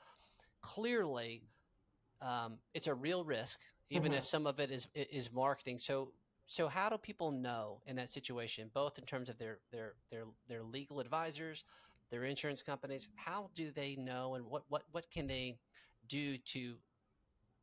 clearly 0.61 1.43
um, 2.21 2.59
it's 2.75 2.89
a 2.89 2.95
real 2.95 3.25
risk, 3.25 3.59
even 3.91 4.13
mm-hmm. 4.13 4.19
if 4.19 4.27
some 4.27 4.47
of 4.47 4.61
it 4.61 4.71
is 4.71 4.87
is 4.95 5.33
marketing. 5.33 5.79
So 5.79 6.13
so 6.49 6.67
how 6.67 6.89
do 6.89 6.99
people 6.99 7.31
know 7.31 7.81
in 7.87 7.95
that 7.97 8.11
situation, 8.11 8.71
both 8.75 8.99
in 8.99 9.05
terms 9.05 9.29
of 9.29 9.39
their 9.39 9.59
their 9.71 9.93
their 10.11 10.25
their 10.49 10.63
legal 10.63 10.99
advisors, 10.99 11.63
their 12.11 12.25
insurance 12.25 12.63
companies, 12.63 13.09
how 13.15 13.51
do 13.55 13.71
they 13.71 13.97
know 13.97 14.35
and 14.35 14.45
what, 14.47 14.65
what, 14.69 14.83
what 14.93 15.11
can 15.11 15.27
they 15.27 15.59
do 16.09 16.39
to 16.39 16.75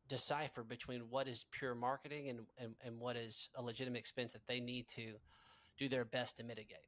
decipher 0.08 0.64
between 0.64 1.02
what 1.10 1.28
is 1.28 1.46
pure 1.52 1.74
marketing 1.74 2.30
and, 2.30 2.40
and, 2.60 2.76
and 2.86 3.00
what 3.00 3.16
is 3.16 3.50
a 3.56 3.62
legitimate 3.62 3.98
expense 3.98 4.34
that 4.34 4.46
they 4.48 4.60
need 4.60 4.88
to 4.88 5.14
do 5.78 5.90
their 5.90 6.06
best 6.06 6.38
to 6.38 6.44
mitigate? 6.44 6.86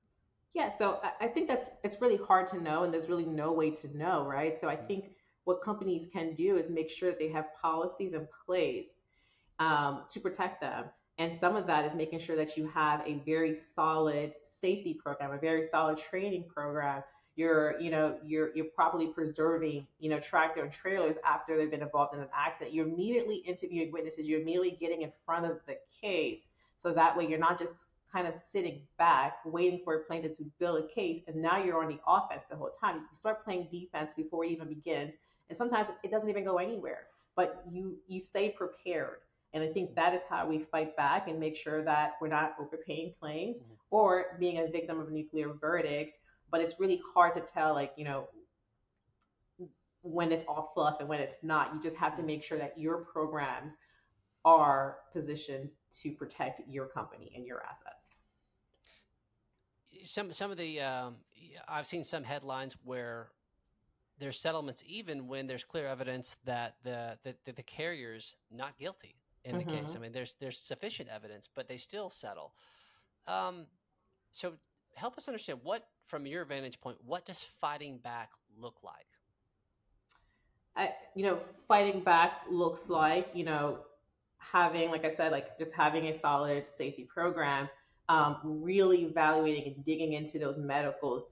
Yeah, 0.53 0.69
so 0.69 1.01
I 1.19 1.27
think 1.27 1.47
that's 1.47 1.67
it's 1.83 2.01
really 2.01 2.17
hard 2.17 2.47
to 2.47 2.61
know, 2.61 2.83
and 2.83 2.93
there's 2.93 3.09
really 3.09 3.25
no 3.25 3.51
way 3.51 3.69
to 3.71 3.97
know, 3.97 4.25
right? 4.25 4.57
So 4.57 4.67
I 4.67 4.75
mm-hmm. 4.75 4.87
think 4.87 5.11
what 5.43 5.61
companies 5.61 6.07
can 6.11 6.33
do 6.35 6.57
is 6.57 6.69
make 6.69 6.89
sure 6.89 7.09
that 7.09 7.19
they 7.19 7.29
have 7.29 7.45
policies 7.61 8.13
in 8.13 8.27
place 8.45 9.03
um, 9.59 10.03
to 10.09 10.19
protect 10.19 10.61
them. 10.61 10.85
And 11.17 11.33
some 11.33 11.55
of 11.55 11.65
that 11.67 11.85
is 11.85 11.95
making 11.95 12.19
sure 12.19 12.35
that 12.35 12.57
you 12.57 12.67
have 12.67 13.01
a 13.05 13.21
very 13.25 13.53
solid 13.55 14.33
safety 14.43 14.93
program, 14.93 15.31
a 15.31 15.37
very 15.37 15.63
solid 15.63 15.97
training 15.97 16.45
program, 16.53 17.03
you're 17.37 17.79
you 17.79 17.91
know 17.91 18.17
you're 18.25 18.53
you're 18.55 18.65
probably 18.65 19.07
preserving 19.07 19.87
you 19.99 20.09
know 20.09 20.19
tractor 20.19 20.63
and 20.63 20.71
trailers 20.71 21.17
after 21.23 21.55
they've 21.55 21.71
been 21.71 21.83
involved 21.83 22.15
in 22.15 22.19
an 22.19 22.27
accident. 22.35 22.73
You're 22.73 22.87
immediately 22.87 23.37
interviewing 23.37 23.91
witnesses. 23.91 24.25
You're 24.25 24.41
immediately 24.41 24.77
getting 24.79 25.03
in 25.03 25.11
front 25.25 25.45
of 25.45 25.59
the 25.67 25.77
case. 26.01 26.47
So 26.75 26.91
that 26.93 27.15
way 27.15 27.27
you're 27.27 27.39
not 27.39 27.59
just 27.59 27.75
kind 28.11 28.27
of 28.27 28.33
sitting 28.33 28.81
back 28.97 29.39
waiting 29.45 29.81
for 29.83 29.95
a 29.95 29.99
plaintiff 29.99 30.37
to 30.37 30.45
build 30.59 30.83
a 30.83 30.87
case 30.87 31.23
and 31.27 31.35
now 31.35 31.61
you're 31.63 31.83
on 31.83 31.89
the 31.89 31.99
offense 32.07 32.45
the 32.49 32.55
whole 32.55 32.71
time. 32.71 32.95
You 32.95 33.01
start 33.11 33.43
playing 33.43 33.67
defense 33.71 34.13
before 34.15 34.43
it 34.45 34.51
even 34.51 34.67
begins 34.67 35.17
and 35.49 35.57
sometimes 35.57 35.89
it 36.03 36.09
doesn't 36.09 36.29
even 36.29 36.43
go 36.43 36.57
anywhere. 36.57 37.07
But 37.35 37.63
you 37.71 37.97
you 38.07 38.19
stay 38.19 38.49
prepared 38.49 39.19
and 39.53 39.63
I 39.63 39.67
think 39.67 39.95
that 39.95 40.13
is 40.13 40.21
how 40.29 40.47
we 40.47 40.59
fight 40.59 40.95
back 40.97 41.27
and 41.27 41.39
make 41.39 41.55
sure 41.55 41.83
that 41.83 42.13
we're 42.21 42.27
not 42.27 42.55
overpaying 42.59 43.13
claims 43.19 43.59
mm-hmm. 43.59 43.73
or 43.91 44.37
being 44.39 44.59
a 44.59 44.67
victim 44.67 44.99
of 44.99 45.11
nuclear 45.11 45.53
verdicts 45.53 46.13
but 46.51 46.61
it's 46.61 46.79
really 46.79 47.01
hard 47.13 47.33
to 47.33 47.41
tell, 47.41 47.73
like, 47.73 47.93
you 47.95 48.05
know, 48.05 48.27
when 50.01 50.31
it's 50.31 50.43
all 50.47 50.71
fluff 50.73 50.99
and 50.99 51.09
when 51.09 51.19
it's 51.19 51.37
not. 51.43 51.73
You 51.73 51.81
just 51.81 51.97
have 51.97 52.15
to 52.15 52.23
make 52.23 52.43
sure 52.43 52.57
that 52.57 52.77
your 52.77 52.99
programs 52.99 53.73
are 54.45 54.97
positioned 55.11 55.69
to 56.01 56.11
protect 56.11 56.61
your 56.69 56.85
company 56.85 57.31
and 57.35 57.45
your 57.45 57.61
assets. 57.63 58.09
Some 60.03 60.31
some 60.31 60.51
of 60.51 60.57
the 60.57 60.79
um, 60.79 61.15
I've 61.67 61.87
seen 61.87 62.03
some 62.03 62.23
headlines 62.23 62.75
where 62.83 63.29
there's 64.19 64.39
settlements 64.39 64.83
even 64.87 65.27
when 65.27 65.47
there's 65.47 65.63
clear 65.63 65.87
evidence 65.87 66.37
that 66.45 66.75
the 66.83 67.17
that 67.23 67.35
the, 67.45 67.51
the 67.51 67.63
carrier's 67.63 68.37
not 68.51 68.77
guilty 68.77 69.15
in 69.47 69.57
the 69.57 69.63
mm-hmm. 69.63 69.85
case. 69.85 69.95
I 69.95 69.99
mean, 69.99 70.11
there's 70.11 70.35
there's 70.39 70.59
sufficient 70.59 71.09
evidence, 71.09 71.49
but 71.53 71.67
they 71.67 71.77
still 71.77 72.09
settle. 72.09 72.53
Um, 73.27 73.65
so 74.31 74.53
help 74.95 75.17
us 75.17 75.27
understand 75.27 75.59
what, 75.63 75.87
from 76.05 76.25
your 76.25 76.45
vantage 76.45 76.79
point, 76.81 76.97
what 77.05 77.25
does 77.25 77.43
fighting 77.43 77.97
back 77.97 78.31
look 78.59 78.77
like? 78.83 79.07
I, 80.75 80.93
you 81.15 81.23
know, 81.23 81.39
fighting 81.67 82.01
back 82.01 82.41
looks 82.49 82.89
like, 82.89 83.29
you 83.33 83.43
know, 83.43 83.79
having, 84.37 84.91
like 84.91 85.05
I 85.05 85.11
said, 85.11 85.31
like 85.31 85.57
just 85.57 85.71
having 85.71 86.05
a 86.07 86.17
solid 86.17 86.65
safety 86.75 87.03
program, 87.03 87.67
um, 88.09 88.37
really 88.43 89.03
evaluating 89.03 89.73
and 89.73 89.85
digging 89.85 90.13
into 90.13 90.39
those 90.39 90.57
medicals, 90.57 91.25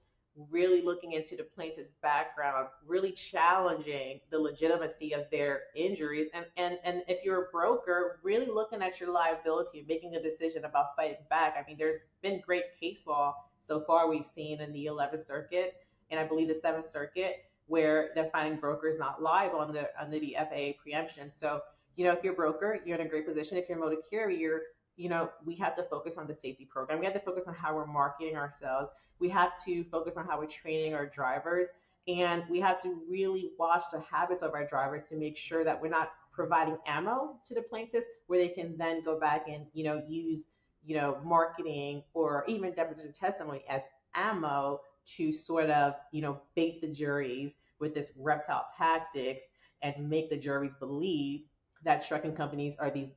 really 0.50 0.82
looking 0.82 1.12
into 1.12 1.36
the 1.36 1.42
plaintiff's 1.42 1.92
backgrounds, 2.02 2.70
really 2.86 3.12
challenging 3.12 4.20
the 4.30 4.38
legitimacy 4.38 5.12
of 5.12 5.24
their 5.30 5.62
injuries. 5.74 6.28
And, 6.34 6.46
and, 6.56 6.78
and 6.84 7.02
if 7.08 7.24
you're 7.24 7.44
a 7.44 7.50
broker, 7.50 8.20
really 8.22 8.46
looking 8.46 8.82
at 8.82 9.00
your 9.00 9.10
liability 9.10 9.78
and 9.78 9.88
making 9.88 10.14
a 10.16 10.22
decision 10.22 10.64
about 10.64 10.96
fighting 10.96 11.16
back. 11.30 11.56
I 11.58 11.68
mean, 11.68 11.76
there's 11.78 12.04
been 12.22 12.40
great 12.44 12.64
case 12.78 13.06
law 13.06 13.34
so 13.58 13.80
far 13.80 14.08
we've 14.08 14.26
seen 14.26 14.60
in 14.60 14.72
the 14.72 14.86
11th 14.86 15.26
Circuit 15.26 15.76
and 16.10 16.20
I 16.20 16.24
believe 16.24 16.48
the 16.48 16.54
7th 16.54 16.84
Circuit 16.84 17.44
where 17.66 18.10
they're 18.14 18.30
finding 18.30 18.58
brokers 18.58 18.98
not 18.98 19.22
liable 19.22 19.60
under, 19.60 19.86
under 20.00 20.20
the 20.20 20.36
FAA 20.38 20.80
preemption. 20.80 21.30
So, 21.30 21.60
you 21.96 22.04
know, 22.04 22.12
if 22.12 22.22
you're 22.22 22.32
a 22.32 22.36
broker, 22.36 22.78
you're 22.84 22.98
in 22.98 23.06
a 23.06 23.08
great 23.08 23.26
position. 23.26 23.56
If 23.56 23.68
you're 23.68 23.78
a 23.78 23.80
motor 23.80 23.96
carrier, 24.08 24.62
you 24.96 25.08
know, 25.08 25.30
we 25.44 25.54
have 25.56 25.76
to 25.76 25.82
focus 25.82 26.16
on 26.16 26.26
the 26.26 26.34
safety 26.34 26.64
program. 26.64 26.98
We 26.98 27.04
have 27.04 27.14
to 27.14 27.20
focus 27.20 27.44
on 27.46 27.54
how 27.54 27.74
we're 27.74 27.86
marketing 27.86 28.36
ourselves. 28.36 28.90
We 29.18 29.28
have 29.30 29.52
to 29.64 29.84
focus 29.84 30.14
on 30.16 30.26
how 30.26 30.38
we're 30.38 30.46
training 30.46 30.94
our 30.94 31.06
drivers. 31.06 31.68
And 32.08 32.44
we 32.48 32.60
have 32.60 32.80
to 32.82 33.00
really 33.08 33.50
watch 33.58 33.82
the 33.92 34.00
habits 34.00 34.42
of 34.42 34.54
our 34.54 34.66
drivers 34.66 35.02
to 35.04 35.16
make 35.16 35.36
sure 35.36 35.64
that 35.64 35.80
we're 35.80 35.90
not 35.90 36.12
providing 36.32 36.76
ammo 36.86 37.38
to 37.46 37.54
the 37.54 37.62
plaintiffs 37.62 38.06
where 38.26 38.38
they 38.38 38.48
can 38.48 38.76
then 38.76 39.02
go 39.04 39.18
back 39.18 39.46
and, 39.48 39.66
you 39.72 39.84
know, 39.84 40.02
use, 40.08 40.46
you 40.84 40.96
know, 40.96 41.18
marketing 41.24 42.02
or 42.14 42.44
even 42.46 42.72
deposition 42.74 43.12
testimony 43.12 43.64
as 43.68 43.82
ammo 44.14 44.80
to 45.16 45.32
sort 45.32 45.70
of, 45.70 45.94
you 46.12 46.22
know, 46.22 46.40
bait 46.54 46.80
the 46.80 46.88
juries 46.88 47.56
with 47.80 47.94
this 47.94 48.12
reptile 48.16 48.66
tactics 48.76 49.50
and 49.82 50.08
make 50.08 50.30
the 50.30 50.36
juries 50.36 50.74
believe 50.74 51.42
that 51.84 52.06
trucking 52.06 52.34
companies 52.34 52.76
are 52.76 52.90
these 52.90 53.12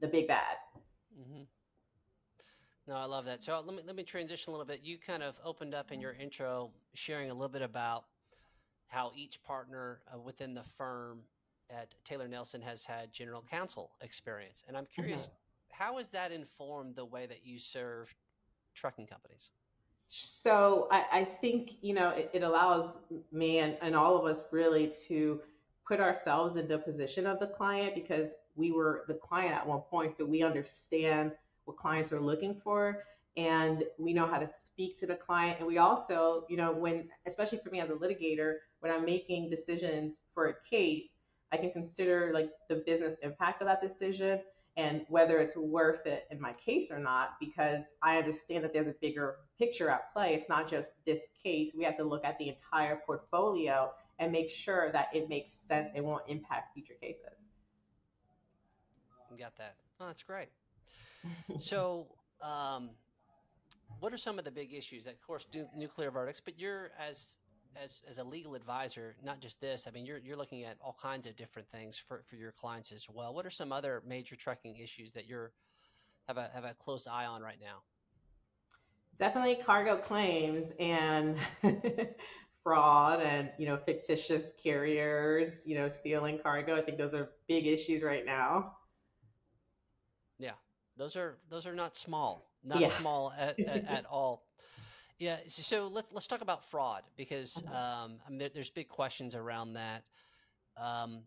the 0.00 0.08
big 0.08 0.28
bad. 0.28 0.56
Mm-hmm. 1.22 1.42
No, 2.88 2.96
I 2.96 3.04
love 3.04 3.24
that. 3.26 3.42
So 3.42 3.62
let 3.64 3.76
me 3.76 3.82
let 3.86 3.94
me 3.94 4.02
transition 4.02 4.50
a 4.50 4.52
little 4.52 4.66
bit. 4.66 4.80
You 4.82 4.98
kind 4.98 5.22
of 5.22 5.36
opened 5.44 5.74
up 5.74 5.92
in 5.92 6.00
your 6.00 6.12
intro, 6.12 6.70
sharing 6.94 7.30
a 7.30 7.34
little 7.34 7.48
bit 7.48 7.62
about 7.62 8.04
how 8.88 9.12
each 9.14 9.42
partner 9.42 10.00
uh, 10.12 10.18
within 10.18 10.52
the 10.52 10.64
firm 10.76 11.20
at 11.70 11.94
Taylor 12.04 12.28
Nelson 12.28 12.60
has 12.60 12.84
had 12.84 13.12
general 13.12 13.44
counsel 13.48 13.92
experience, 14.00 14.64
and 14.66 14.76
I'm 14.76 14.86
curious, 14.86 15.22
mm-hmm. 15.22 15.84
how 15.84 15.98
has 15.98 16.08
that 16.08 16.32
informed 16.32 16.96
the 16.96 17.04
way 17.04 17.26
that 17.26 17.46
you 17.46 17.58
serve 17.58 18.14
trucking 18.74 19.06
companies? 19.06 19.50
So 20.08 20.88
I, 20.90 21.04
I 21.12 21.24
think 21.24 21.76
you 21.82 21.94
know 21.94 22.10
it, 22.10 22.30
it 22.32 22.42
allows 22.42 22.98
me 23.30 23.60
and, 23.60 23.78
and 23.80 23.94
all 23.94 24.18
of 24.18 24.26
us 24.26 24.42
really 24.50 24.92
to 25.08 25.40
put 25.86 26.00
ourselves 26.00 26.56
in 26.56 26.68
the 26.68 26.78
position 26.78 27.26
of 27.26 27.38
the 27.38 27.46
client 27.46 27.94
because 27.94 28.34
we 28.56 28.70
were 28.70 29.04
the 29.08 29.14
client 29.14 29.54
at 29.54 29.66
one 29.66 29.80
point, 29.80 30.18
so 30.18 30.24
we 30.24 30.42
understand 30.42 31.32
what 31.64 31.76
clients 31.76 32.12
are 32.12 32.20
looking 32.20 32.54
for 32.62 33.04
and 33.36 33.84
we 33.98 34.12
know 34.12 34.26
how 34.26 34.38
to 34.38 34.46
speak 34.46 34.98
to 34.98 35.06
the 35.06 35.14
client. 35.14 35.56
And 35.58 35.66
we 35.66 35.78
also 35.78 36.44
you 36.48 36.56
know 36.56 36.72
when 36.72 37.08
especially 37.26 37.58
for 37.58 37.70
me 37.70 37.80
as 37.80 37.90
a 37.90 37.94
litigator 37.94 38.56
when 38.80 38.92
i'm 38.92 39.04
making 39.04 39.48
decisions 39.48 40.22
for 40.34 40.48
a 40.48 40.54
case 40.68 41.14
i 41.52 41.56
can 41.56 41.70
consider 41.70 42.30
like 42.34 42.50
the 42.68 42.82
business 42.86 43.16
impact 43.22 43.62
of 43.62 43.68
that 43.68 43.80
decision 43.80 44.40
and 44.76 45.02
whether 45.08 45.38
it's 45.38 45.56
worth 45.56 46.06
it 46.06 46.26
in 46.30 46.40
my 46.40 46.52
case 46.54 46.90
or 46.90 46.98
not 46.98 47.36
because 47.40 47.84
i 48.02 48.18
understand 48.18 48.62
that 48.62 48.72
there's 48.72 48.88
a 48.88 48.94
bigger 49.00 49.36
picture 49.62 49.88
at 49.90 50.12
play. 50.12 50.34
It's 50.34 50.48
not 50.48 50.68
just 50.68 50.90
this 51.06 51.28
case. 51.40 51.70
We 51.76 51.84
have 51.84 51.96
to 51.98 52.04
look 52.04 52.24
at 52.24 52.36
the 52.38 52.48
entire 52.48 53.00
portfolio 53.06 53.92
and 54.18 54.32
make 54.32 54.50
sure 54.50 54.90
that 54.90 55.06
it 55.14 55.28
makes 55.28 55.52
sense 55.52 55.88
and 55.94 56.04
won't 56.04 56.24
impact 56.28 56.74
future 56.74 56.94
cases 57.00 57.51
got 59.36 59.56
that 59.56 59.76
oh 60.00 60.06
that's 60.06 60.22
great 60.22 60.48
so, 61.56 62.06
um, 62.42 62.90
what 64.00 64.12
are 64.12 64.18
some 64.18 64.38
of 64.38 64.44
the 64.44 64.50
big 64.50 64.72
issues? 64.72 65.06
Of 65.06 65.20
course, 65.22 65.46
nuclear 65.76 66.10
verdicts, 66.10 66.40
but 66.40 66.58
you're 66.58 66.90
as 66.98 67.36
as 67.82 68.00
as 68.08 68.18
a 68.18 68.24
legal 68.24 68.54
advisor, 68.54 69.14
not 69.24 69.40
just 69.40 69.60
this. 69.60 69.86
I 69.86 69.90
mean, 69.90 70.04
you're 70.04 70.18
you're 70.18 70.36
looking 70.36 70.64
at 70.64 70.76
all 70.82 70.96
kinds 71.00 71.26
of 71.26 71.36
different 71.36 71.68
things 71.68 71.96
for 71.96 72.22
for 72.28 72.36
your 72.36 72.52
clients 72.52 72.92
as 72.92 73.06
well. 73.08 73.34
What 73.34 73.46
are 73.46 73.50
some 73.50 73.72
other 73.72 74.02
major 74.06 74.36
trucking 74.36 74.76
issues 74.76 75.12
that 75.12 75.26
you're 75.26 75.52
have 76.28 76.36
a 76.36 76.50
have 76.54 76.64
a 76.64 76.74
close 76.74 77.06
eye 77.06 77.26
on 77.26 77.42
right 77.42 77.58
now? 77.60 77.82
Definitely 79.18 79.62
cargo 79.64 79.98
claims 79.98 80.72
and 80.80 81.36
fraud 82.64 83.20
and 83.20 83.50
you 83.58 83.66
know 83.66 83.76
fictitious 83.76 84.52
carriers, 84.62 85.66
you 85.66 85.76
know 85.76 85.88
stealing 85.88 86.38
cargo. 86.38 86.76
I 86.76 86.82
think 86.82 86.98
those 86.98 87.14
are 87.14 87.30
big 87.46 87.66
issues 87.66 88.02
right 88.02 88.26
now. 88.26 88.72
Yeah, 90.38 90.52
those 90.96 91.16
are 91.16 91.38
those 91.50 91.66
are 91.66 91.74
not 91.74 91.96
small, 91.96 92.50
not 92.64 92.80
yeah. 92.80 92.88
small 92.88 93.32
at, 93.38 93.58
at, 93.60 93.84
at, 93.88 94.06
all. 94.06 94.44
Yeah. 95.18 95.36
So 95.48 95.88
let's 95.88 96.12
let's 96.12 96.26
talk 96.26 96.40
about 96.40 96.64
fraud 96.64 97.02
because 97.16 97.56
uh-huh. 97.56 98.04
um, 98.04 98.12
I 98.26 98.30
mean, 98.30 98.38
there, 98.38 98.50
there's 98.52 98.70
big 98.70 98.88
questions 98.88 99.34
around 99.34 99.74
that. 99.74 100.04
Um, 100.76 101.20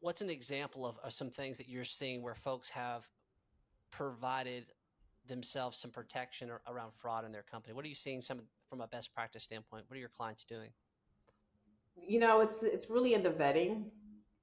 what's 0.00 0.22
an 0.22 0.30
example 0.30 0.86
of, 0.86 0.98
of 1.02 1.12
some 1.12 1.30
things 1.30 1.58
that 1.58 1.68
you're 1.68 1.84
seeing 1.84 2.22
where 2.22 2.34
folks 2.34 2.70
have 2.70 3.08
provided 3.90 4.66
themselves 5.28 5.78
some 5.78 5.90
protection 5.90 6.50
around 6.68 6.92
fraud 6.94 7.24
in 7.24 7.32
their 7.32 7.42
company? 7.42 7.74
What 7.74 7.84
are 7.84 7.88
you 7.88 7.94
seeing 7.94 8.22
some 8.22 8.40
from 8.68 8.80
a 8.80 8.86
best 8.86 9.12
practice 9.14 9.44
standpoint? 9.44 9.84
What 9.88 9.96
are 9.96 10.00
your 10.00 10.08
clients 10.08 10.44
doing? 10.44 10.70
You 11.96 12.18
know, 12.20 12.40
it's 12.40 12.62
it's 12.62 12.88
really 12.88 13.14
into 13.14 13.30
vetting 13.30 13.84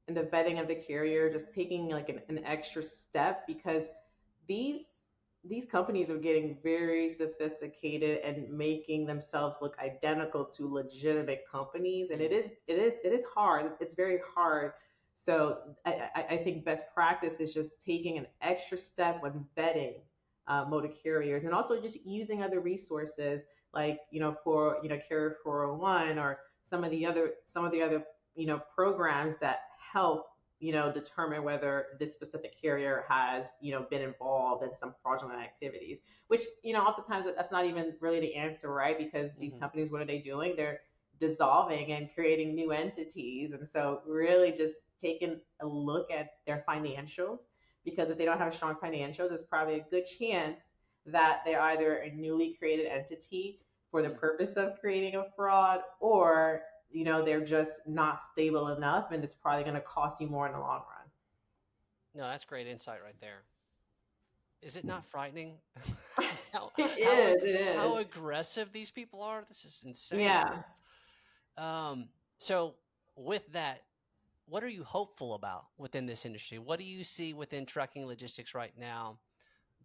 and 0.09 0.17
the 0.17 0.23
vetting 0.23 0.59
of 0.59 0.67
the 0.67 0.73
carrier, 0.73 1.31
just 1.31 1.51
taking 1.51 1.89
like 1.89 2.09
an, 2.09 2.19
an 2.29 2.43
extra 2.43 2.81
step 2.83 3.45
because 3.45 3.85
these 4.47 4.87
these 5.45 5.63
companies 5.63 6.09
are 6.09 6.17
getting 6.17 6.57
very 6.61 7.09
sophisticated 7.09 8.19
and 8.25 8.51
making 8.51 9.05
themselves 9.05 9.55
look 9.61 9.77
identical 9.79 10.43
to 10.43 10.67
legitimate 10.67 11.45
companies 11.49 12.09
and 12.09 12.21
it 12.21 12.33
is 12.33 12.51
it 12.67 12.79
is 12.79 12.95
it 13.05 13.13
is 13.13 13.23
hard. 13.23 13.71
It's 13.79 13.93
very 13.93 14.19
hard. 14.35 14.73
So 15.13 15.59
i, 15.85 16.25
I 16.31 16.37
think 16.37 16.65
best 16.65 16.85
practice 16.93 17.39
is 17.39 17.53
just 17.53 17.79
taking 17.79 18.17
an 18.17 18.25
extra 18.41 18.77
step 18.77 19.21
when 19.21 19.45
vetting 19.55 20.01
uh, 20.47 20.65
motor 20.65 20.89
carriers 20.89 21.43
and 21.43 21.53
also 21.53 21.79
just 21.79 22.03
using 22.05 22.41
other 22.41 22.61
resources 22.61 23.43
like 23.73 23.99
you 24.11 24.19
know 24.19 24.35
for 24.43 24.79
you 24.81 24.89
know 24.89 24.97
Carrier411 25.09 26.17
or 26.17 26.39
some 26.63 26.83
of 26.83 26.89
the 26.89 27.05
other 27.05 27.33
some 27.45 27.63
of 27.63 27.71
the 27.71 27.83
other 27.83 28.03
you 28.35 28.47
know 28.47 28.59
programs 28.75 29.35
that 29.39 29.59
help 29.91 30.27
you 30.59 30.73
know 30.73 30.91
determine 30.91 31.43
whether 31.43 31.85
this 31.99 32.13
specific 32.13 32.59
carrier 32.61 33.05
has 33.07 33.45
you 33.61 33.71
know 33.71 33.85
been 33.89 34.01
involved 34.01 34.63
in 34.63 34.73
some 34.73 34.93
fraudulent 35.01 35.39
activities 35.39 36.01
which 36.27 36.43
you 36.63 36.73
know 36.73 36.81
oftentimes 36.81 37.25
that's 37.35 37.51
not 37.51 37.65
even 37.65 37.93
really 38.01 38.19
the 38.19 38.35
answer 38.35 38.71
right 38.71 38.97
because 38.97 39.35
these 39.35 39.51
mm-hmm. 39.51 39.61
companies 39.61 39.89
what 39.89 40.01
are 40.01 40.05
they 40.05 40.19
doing 40.19 40.53
they're 40.55 40.81
dissolving 41.19 41.91
and 41.91 42.09
creating 42.13 42.55
new 42.55 42.71
entities 42.71 43.53
and 43.53 43.67
so 43.67 44.01
really 44.05 44.51
just 44.51 44.75
taking 45.01 45.39
a 45.61 45.67
look 45.67 46.11
at 46.11 46.31
their 46.45 46.63
financials 46.67 47.47
because 47.85 48.09
if 48.09 48.17
they 48.17 48.25
don't 48.25 48.37
have 48.37 48.53
strong 48.53 48.75
financials 48.75 49.31
it's 49.31 49.43
probably 49.43 49.75
a 49.75 49.85
good 49.89 50.05
chance 50.05 50.59
that 51.05 51.41
they're 51.45 51.61
either 51.61 51.97
a 51.97 52.11
newly 52.11 52.53
created 52.53 52.85
entity 52.85 53.59
for 53.91 54.01
the 54.01 54.09
mm. 54.09 54.19
purpose 54.19 54.53
of 54.53 54.79
creating 54.79 55.15
a 55.15 55.25
fraud 55.35 55.81
or 55.99 56.61
you 56.91 57.03
know 57.03 57.23
they're 57.23 57.43
just 57.43 57.81
not 57.87 58.21
stable 58.21 58.69
enough 58.69 59.11
and 59.11 59.23
it's 59.23 59.35
probably 59.35 59.63
going 59.63 59.75
to 59.75 59.81
cost 59.81 60.19
you 60.19 60.27
more 60.27 60.47
in 60.47 60.53
the 60.53 60.59
long 60.59 60.79
run. 60.79 61.07
No 62.15 62.23
that's 62.23 62.45
great 62.45 62.67
insight 62.67 62.99
right 63.03 63.19
there. 63.21 63.43
Is 64.61 64.75
it 64.75 64.83
not 64.83 65.05
frightening? 65.05 65.53
How, 66.51 66.71
it 66.79 66.97
is, 66.97 67.05
how, 67.05 67.47
it 67.47 67.55
is. 67.55 67.75
how 67.75 67.97
aggressive 67.97 68.71
these 68.73 68.89
people 68.89 69.21
are? 69.21 69.45
This 69.47 69.63
is 69.65 69.83
insane. 69.85 70.21
Yeah. 70.21 70.63
Um 71.57 72.09
so 72.39 72.73
with 73.15 73.45
that 73.53 73.83
what 74.49 74.63
are 74.63 74.69
you 74.69 74.83
hopeful 74.83 75.35
about 75.35 75.65
within 75.77 76.07
this 76.07 76.25
industry? 76.25 76.57
What 76.57 76.79
do 76.79 76.85
you 76.85 77.03
see 77.03 77.33
within 77.33 77.65
trucking 77.65 78.05
logistics 78.05 78.55
right 78.55 78.73
now 78.77 79.19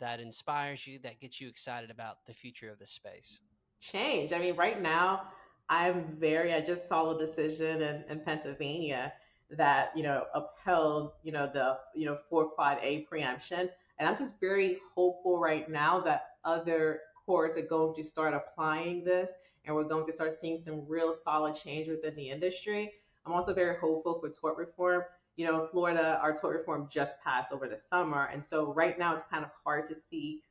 that 0.01 0.21
inspires 0.21 0.87
you 0.87 0.99
that 1.01 1.21
gets 1.21 1.41
you 1.41 1.49
excited 1.49 1.91
about 1.91 2.25
the 2.27 2.33
future 2.33 2.71
of 2.71 2.79
this 2.79 2.91
space? 2.91 3.41
Change. 3.79 4.33
I 4.33 4.39
mean, 4.39 4.57
right 4.57 4.81
now, 4.81 5.25
I'm 5.69 6.17
very, 6.19 6.53
I 6.53 6.61
just 6.61 6.89
saw 6.89 7.15
a 7.15 7.19
decision 7.19 7.83
in, 7.83 8.05
in 8.09 8.21
Pennsylvania 8.21 9.13
that, 9.51 9.93
you 9.97 10.03
know, 10.03 10.25
upheld, 10.35 11.13
you 11.23 11.33
know, 11.33 11.51
the, 11.53 11.79
you 11.95 12.07
know, 12.07 12.19
four 12.29 12.49
quad 12.49 12.79
A 12.83 13.01
preemption. 13.01 13.71
And 13.99 14.09
I'm 14.09 14.17
just 14.17 14.41
very 14.41 14.79
hopeful 14.95 15.39
right 15.39 15.69
now 15.69 16.01
that 16.01 16.31
other 16.45 17.01
courts 17.25 17.57
are 17.57 17.63
going 17.63 17.95
to 17.95 18.05
start 18.05 18.35
applying 18.35 19.05
this 19.05 19.31
and 19.65 19.75
we're 19.75 19.85
going 19.85 20.07
to 20.07 20.13
start 20.13 20.39
seeing 20.39 20.59
some 20.59 20.83
real 20.87 21.13
solid 21.13 21.55
change 21.55 21.89
within 21.89 22.15
the 22.17 22.31
industry. 22.31 22.93
I'm 23.25 23.33
also 23.33 23.55
very 23.55 23.77
hopeful 23.79 24.21
for 24.21 24.29
tort 24.29 24.59
reform. 24.59 25.03
You 25.37 25.47
know, 25.47 25.67
Florida, 25.71 26.19
our 26.23 26.37
tort 26.37 26.59
reform 26.59 26.89
just 26.91 27.17
passed 27.23 27.51
over 27.51 27.67
the 27.67 27.79
summer. 27.79 28.29
And 28.33 28.45
so 28.45 28.73
right 28.75 28.99
now 28.99 29.15
it's 29.15 29.23
kind 29.31 29.45
of 29.45 29.51
hard 29.65 29.87
to 29.87 29.95
see 29.95 30.43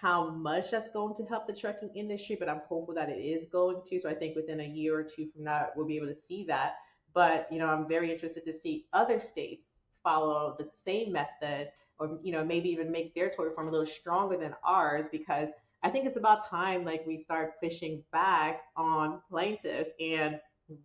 how 0.00 0.30
much 0.30 0.70
that's 0.70 0.88
going 0.88 1.14
to 1.14 1.24
help 1.24 1.46
the 1.46 1.54
trucking 1.54 1.90
industry, 1.94 2.36
but 2.38 2.48
I'm 2.48 2.62
hopeful 2.68 2.94
that 2.94 3.10
it 3.10 3.20
is 3.20 3.44
going 3.46 3.82
to. 3.86 3.98
So 3.98 4.08
I 4.08 4.14
think 4.14 4.34
within 4.34 4.60
a 4.60 4.64
year 4.64 4.98
or 4.98 5.02
two 5.02 5.28
from 5.28 5.44
now, 5.44 5.68
we'll 5.76 5.86
be 5.86 5.96
able 5.96 6.06
to 6.06 6.14
see 6.14 6.44
that. 6.44 6.76
But, 7.12 7.48
you 7.50 7.58
know, 7.58 7.66
I'm 7.66 7.88
very 7.88 8.10
interested 8.10 8.44
to 8.46 8.52
see 8.52 8.86
other 8.92 9.20
states 9.20 9.66
follow 10.02 10.54
the 10.58 10.64
same 10.64 11.12
method 11.12 11.68
or, 11.98 12.18
you 12.22 12.32
know, 12.32 12.42
maybe 12.44 12.70
even 12.70 12.90
make 12.90 13.14
their 13.14 13.28
tort 13.28 13.48
reform 13.48 13.68
a 13.68 13.70
little 13.70 13.86
stronger 13.86 14.38
than 14.38 14.54
ours 14.64 15.06
because 15.10 15.50
I 15.82 15.90
think 15.90 16.06
it's 16.06 16.16
about 16.16 16.48
time 16.48 16.84
like 16.84 17.06
we 17.06 17.18
start 17.18 17.60
pushing 17.62 18.02
back 18.10 18.62
on 18.76 19.20
plaintiffs 19.28 19.90
and 20.00 20.38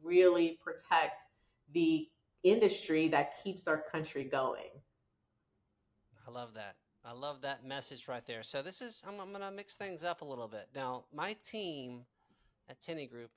really 0.03 0.59
protect 0.61 1.23
the 1.73 2.07
industry 2.43 3.07
that 3.09 3.41
keeps 3.41 3.67
our 3.67 3.83
country 3.91 4.25
going. 4.25 4.71
I 6.27 6.31
love 6.31 6.53
that. 6.55 6.75
I 7.07 7.13
love 7.13 7.41
that 7.41 7.63
message 7.63 8.07
right 8.07 8.25
there. 8.25 8.41
So 8.41 8.61
this 8.61 8.81
is 8.81 9.03
I'm, 9.07 9.19
I'm 9.19 9.29
going 9.29 9.41
to 9.41 9.51
mix 9.51 9.75
things 9.75 10.03
up 10.03 10.21
a 10.21 10.25
little 10.25 10.47
bit. 10.47 10.67
Now, 10.73 11.05
my 11.13 11.35
team 11.49 12.01
at 12.69 12.81
Tenney 12.81 13.05
Group, 13.05 13.29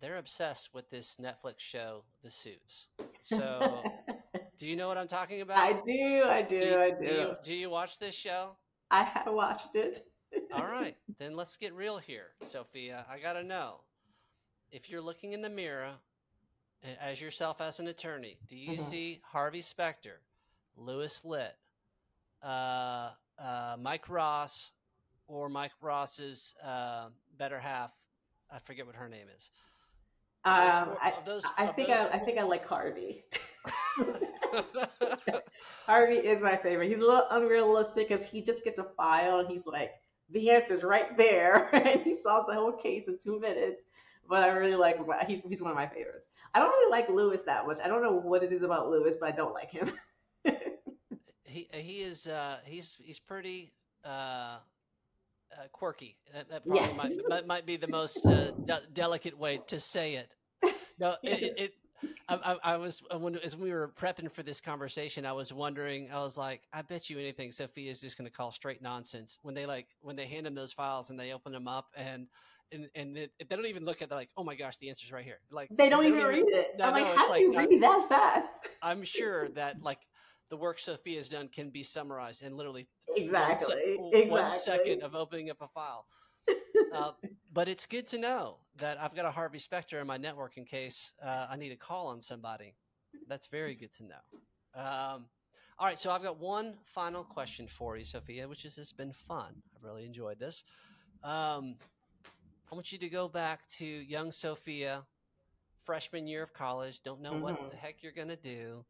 they're 0.00 0.18
obsessed 0.18 0.72
with 0.72 0.88
this 0.88 1.16
Netflix 1.20 1.58
show, 1.58 2.04
The 2.22 2.30
Suits. 2.30 2.88
So, 3.20 3.82
do 4.58 4.66
you 4.66 4.76
know 4.76 4.88
what 4.88 4.96
I'm 4.96 5.08
talking 5.08 5.40
about? 5.40 5.58
I 5.58 5.72
do. 5.84 6.24
I 6.24 6.42
do. 6.42 6.60
do 6.60 6.78
I 6.78 6.90
do. 6.90 7.04
Do 7.04 7.12
you, 7.12 7.36
do 7.44 7.54
you 7.54 7.70
watch 7.70 7.98
this 7.98 8.14
show? 8.14 8.56
I 8.90 9.04
have 9.04 9.32
watched 9.32 9.74
it. 9.74 10.06
All 10.54 10.64
right, 10.64 10.96
then 11.18 11.36
let's 11.36 11.56
get 11.56 11.74
real 11.74 11.98
here, 11.98 12.28
Sophia. 12.42 13.04
I 13.10 13.18
got 13.18 13.34
to 13.34 13.42
know 13.42 13.80
if 14.70 14.88
you're 14.88 15.02
looking 15.02 15.32
in 15.32 15.42
the 15.42 15.50
mirror 15.50 15.90
as 17.00 17.20
yourself 17.20 17.60
as 17.60 17.80
an 17.80 17.88
attorney, 17.88 18.38
do 18.48 18.56
you 18.56 18.72
mm-hmm. 18.72 18.82
see 18.82 19.20
Harvey 19.22 19.62
Specter, 19.62 20.20
Louis 20.76 21.22
Litt, 21.24 21.56
uh, 22.42 23.10
uh, 23.38 23.76
Mike 23.78 24.08
Ross 24.08 24.72
or 25.28 25.48
Mike 25.48 25.72
Ross's 25.80 26.54
uh, 26.64 27.06
better 27.38 27.58
half. 27.58 27.92
I 28.50 28.58
forget 28.58 28.86
what 28.86 28.96
her 28.96 29.08
name 29.08 29.26
is. 29.34 29.50
Um, 30.44 30.86
four, 30.86 30.98
I, 31.00 31.14
those, 31.24 31.44
I 31.56 31.66
think 31.68 31.90
I, 31.90 32.08
I, 32.08 32.18
think 32.18 32.38
I 32.38 32.42
like 32.42 32.66
Harvey. 32.66 33.24
Harvey 35.86 36.16
is 36.16 36.42
my 36.42 36.56
favorite. 36.56 36.88
He's 36.88 36.98
a 36.98 37.06
little 37.06 37.26
unrealistic 37.30 38.08
because 38.08 38.24
he 38.24 38.42
just 38.42 38.64
gets 38.64 38.80
a 38.80 38.84
file 38.96 39.38
and 39.38 39.48
he's 39.48 39.66
like, 39.66 39.92
the 40.30 40.50
answer 40.50 40.74
is 40.74 40.82
right 40.82 41.16
there, 41.16 41.68
and 41.74 42.00
he 42.00 42.16
solves 42.16 42.48
the 42.48 42.54
whole 42.54 42.72
case 42.72 43.06
in 43.06 43.18
two 43.18 43.38
minutes. 43.38 43.84
But 44.28 44.42
I 44.42 44.48
really 44.48 44.76
like 44.76 44.96
him. 44.96 45.06
He's 45.26 45.42
he's 45.48 45.60
one 45.60 45.70
of 45.70 45.76
my 45.76 45.86
favorites. 45.86 46.28
I 46.54 46.58
don't 46.58 46.70
really 46.70 46.90
like 46.90 47.08
Louis 47.08 47.42
that 47.42 47.66
much. 47.66 47.78
I 47.84 47.88
don't 47.88 48.02
know 48.02 48.12
what 48.12 48.42
it 48.42 48.52
is 48.52 48.62
about 48.62 48.88
Louis, 48.88 49.14
but 49.18 49.28
I 49.28 49.32
don't 49.32 49.54
like 49.54 49.70
him 49.70 49.92
he 51.52 51.68
he 51.72 52.02
is 52.02 52.26
uh, 52.26 52.58
he's 52.64 52.96
he's 53.00 53.18
pretty 53.18 53.72
uh, 54.04 54.08
uh, 54.08 54.58
quirky. 55.72 56.16
That, 56.32 56.48
that 56.50 56.66
probably 56.66 56.86
yes. 56.86 56.96
might, 56.96 57.28
might, 57.28 57.46
might 57.46 57.66
be 57.66 57.76
the 57.76 57.88
most 57.88 58.24
uh, 58.26 58.50
de- 58.64 58.82
delicate 58.94 59.38
way 59.38 59.60
to 59.66 59.78
say 59.78 60.14
it. 60.14 60.30
No, 60.98 61.16
yes. 61.22 61.38
it, 61.42 61.54
it 61.58 61.72
I, 62.28 62.56
I, 62.64 62.76
was 62.76 63.02
uh, 63.12 63.18
when 63.18 63.36
as 63.36 63.56
we 63.56 63.70
were 63.70 63.92
prepping 64.00 64.30
for 64.30 64.42
this 64.42 64.60
conversation, 64.60 65.26
I 65.26 65.32
was 65.32 65.52
wondering. 65.52 66.10
I 66.10 66.20
was 66.20 66.36
like, 66.36 66.62
I 66.72 66.82
bet 66.82 67.10
you 67.10 67.18
anything, 67.18 67.52
Sophia 67.52 67.90
is 67.90 68.00
just 68.00 68.16
going 68.16 68.28
to 68.28 68.34
call 68.34 68.50
straight 68.50 68.82
nonsense 68.82 69.38
when 69.42 69.54
they 69.54 69.66
like 69.66 69.86
when 70.00 70.16
they 70.16 70.26
hand 70.26 70.46
him 70.46 70.54
those 70.54 70.72
files 70.72 71.10
and 71.10 71.20
they 71.20 71.32
open 71.32 71.52
them 71.52 71.68
up 71.68 71.88
and 71.96 72.26
and 72.72 72.88
and 72.94 73.16
it, 73.16 73.32
they 73.38 73.54
don't 73.54 73.66
even 73.66 73.84
look 73.84 74.02
at. 74.02 74.08
They're 74.08 74.18
like, 74.18 74.30
oh 74.36 74.44
my 74.44 74.54
gosh, 74.54 74.78
the 74.78 74.88
answer's 74.88 75.12
right 75.12 75.24
here. 75.24 75.40
Like 75.50 75.68
they 75.70 75.88
don't, 75.88 76.02
they 76.02 76.10
don't 76.10 76.18
even, 76.18 76.26
read 76.26 76.44
it. 76.48 76.80
I'm 76.82 76.92
like, 76.92 77.16
how 77.16 77.26
do 77.26 77.30
like, 77.30 77.40
you 77.40 77.56
read 77.56 77.68
I, 77.72 77.78
that 77.80 78.08
fast? 78.08 78.68
I'm 78.82 79.04
sure 79.04 79.48
that 79.50 79.82
like 79.82 80.00
the 80.52 80.56
work 80.58 80.78
Sophia 80.78 81.16
has 81.16 81.30
done 81.30 81.48
can 81.48 81.70
be 81.70 81.82
summarized 81.82 82.42
in 82.42 82.58
literally 82.58 82.86
exactly 83.16 83.96
one, 83.96 84.12
se- 84.12 84.18
exactly. 84.18 84.30
one 84.30 84.52
second 84.52 85.02
of 85.02 85.14
opening 85.14 85.48
up 85.48 85.56
a 85.62 85.68
file. 85.68 86.04
uh, 86.94 87.12
but 87.54 87.68
it's 87.68 87.86
good 87.86 88.06
to 88.08 88.18
know 88.18 88.58
that 88.76 89.00
I've 89.00 89.14
got 89.14 89.24
a 89.24 89.30
Harvey 89.30 89.58
Specter 89.58 89.98
in 89.98 90.06
my 90.06 90.18
network 90.18 90.58
in 90.58 90.66
case 90.66 91.12
uh, 91.24 91.46
I 91.50 91.56
need 91.56 91.70
to 91.70 91.76
call 91.76 92.08
on 92.08 92.20
somebody. 92.20 92.74
That's 93.28 93.46
very 93.46 93.74
good 93.74 93.94
to 93.94 94.02
know. 94.04 94.14
Um, 94.74 95.24
all 95.78 95.86
right, 95.86 95.98
so 95.98 96.10
I've 96.10 96.22
got 96.22 96.38
one 96.38 96.74
final 96.84 97.24
question 97.24 97.66
for 97.66 97.96
you, 97.96 98.04
Sophia, 98.04 98.46
which 98.46 98.64
has 98.64 98.76
just 98.76 98.94
been 98.98 99.14
fun. 99.14 99.54
I've 99.74 99.82
really 99.82 100.04
enjoyed 100.04 100.38
this. 100.38 100.64
Um, 101.24 101.76
I 102.70 102.74
want 102.74 102.92
you 102.92 102.98
to 102.98 103.08
go 103.08 103.26
back 103.26 103.66
to 103.78 103.86
young 103.86 104.30
Sophia, 104.30 105.02
freshman 105.86 106.26
year 106.26 106.42
of 106.42 106.52
college. 106.52 107.02
Don't 107.02 107.22
know 107.22 107.32
mm-hmm. 107.32 107.40
what 107.40 107.70
the 107.70 107.76
heck 107.78 108.02
you're 108.02 108.12
going 108.12 108.28
to 108.28 108.36
do. 108.36 108.84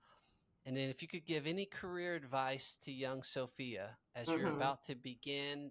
And 0.64 0.76
then, 0.76 0.88
if 0.88 1.02
you 1.02 1.08
could 1.08 1.26
give 1.26 1.46
any 1.46 1.64
career 1.64 2.14
advice 2.14 2.76
to 2.84 2.92
young 2.92 3.22
Sophia 3.22 3.90
as 4.14 4.28
mm-hmm. 4.28 4.40
you're 4.40 4.50
about 4.50 4.84
to 4.84 4.94
begin 4.94 5.70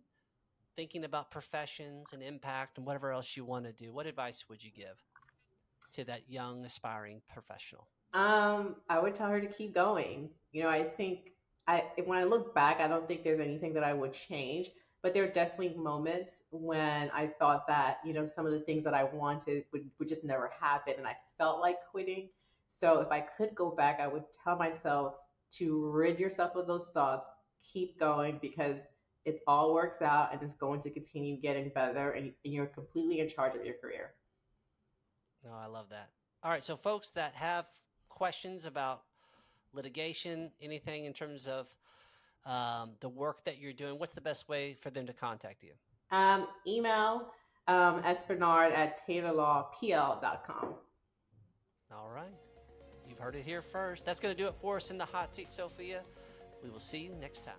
thinking 0.75 1.05
about 1.05 1.31
professions 1.31 2.07
and 2.13 2.21
impact 2.21 2.77
and 2.77 2.85
whatever 2.85 3.11
else 3.11 3.37
you 3.37 3.45
want 3.45 3.65
to 3.65 3.71
do, 3.71 3.93
what 3.93 4.05
advice 4.05 4.45
would 4.49 4.63
you 4.63 4.71
give 4.71 5.01
to 5.93 6.03
that 6.05 6.29
young 6.29 6.65
aspiring 6.65 7.21
professional? 7.31 7.87
Um, 8.13 8.75
I 8.89 8.99
would 8.99 9.15
tell 9.15 9.29
her 9.29 9.39
to 9.39 9.47
keep 9.47 9.73
going. 9.73 10.29
You 10.51 10.63
know, 10.63 10.69
I 10.69 10.83
think 10.83 11.31
I 11.67 11.85
when 12.05 12.17
I 12.17 12.23
look 12.23 12.53
back, 12.53 12.79
I 12.79 12.87
don't 12.87 13.07
think 13.07 13.23
there's 13.23 13.39
anything 13.39 13.73
that 13.73 13.83
I 13.83 13.93
would 13.93 14.13
change, 14.13 14.71
but 15.01 15.13
there 15.13 15.23
are 15.23 15.31
definitely 15.31 15.75
moments 15.77 16.43
when 16.51 17.09
I 17.13 17.27
thought 17.27 17.67
that, 17.67 17.99
you 18.05 18.13
know, 18.13 18.25
some 18.25 18.45
of 18.45 18.51
the 18.51 18.59
things 18.59 18.83
that 18.83 18.93
I 18.93 19.05
wanted 19.05 19.63
would, 19.71 19.89
would 19.97 20.07
just 20.07 20.23
never 20.23 20.51
happen 20.59 20.93
and 20.97 21.07
I 21.07 21.15
felt 21.37 21.59
like 21.59 21.77
quitting. 21.89 22.29
So 22.73 23.01
if 23.01 23.11
I 23.11 23.19
could 23.19 23.53
go 23.53 23.69
back, 23.69 23.99
I 23.99 24.07
would 24.07 24.23
tell 24.43 24.55
myself 24.57 25.15
to 25.57 25.89
rid 25.89 26.19
yourself 26.19 26.55
of 26.55 26.67
those 26.67 26.89
thoughts, 26.93 27.27
keep 27.61 27.99
going 27.99 28.39
because 28.41 28.87
it 29.25 29.41
all 29.45 29.73
works 29.73 30.01
out 30.01 30.33
and 30.33 30.41
it's 30.41 30.53
going 30.53 30.81
to 30.81 30.89
continue 30.89 31.39
getting 31.39 31.69
better 31.75 32.11
and 32.11 32.31
you're 32.43 32.65
completely 32.65 33.19
in 33.19 33.27
charge 33.27 33.55
of 33.55 33.65
your 33.65 33.75
career. 33.75 34.13
No, 35.43 35.51
I 35.53 35.65
love 35.65 35.89
that. 35.89 36.09
All 36.43 36.49
right, 36.49 36.63
so 36.63 36.75
folks 36.75 37.11
that 37.11 37.33
have 37.35 37.65
questions 38.09 38.65
about 38.65 39.03
litigation, 39.73 40.49
anything 40.61 41.05
in 41.05 41.13
terms 41.13 41.47
of 41.47 41.75
um, 42.45 42.91
the 43.01 43.09
work 43.09 43.43
that 43.45 43.59
you're 43.59 43.73
doing, 43.73 43.99
what's 43.99 44.13
the 44.13 44.21
best 44.21 44.49
way 44.49 44.75
for 44.81 44.89
them 44.89 45.05
to 45.05 45.13
contact 45.13 45.61
you? 45.61 45.73
Um, 46.11 46.47
email 46.65 47.27
um, 47.67 48.01
sbernard 48.15 48.73
at 48.73 49.05
taylorlawpl.com. 49.07 50.75
All 51.93 52.09
right. 52.09 52.33
You've 53.21 53.25
heard 53.25 53.35
it 53.35 53.45
here 53.45 53.61
first. 53.61 54.03
That's 54.03 54.19
going 54.19 54.35
to 54.35 54.43
do 54.43 54.47
it 54.47 54.55
for 54.59 54.77
us 54.77 54.89
in 54.89 54.97
the 54.97 55.05
hot 55.05 55.35
seat, 55.35 55.53
Sophia. 55.53 56.01
We 56.63 56.71
will 56.71 56.79
see 56.79 56.97
you 56.97 57.13
next 57.21 57.45
time. 57.45 57.53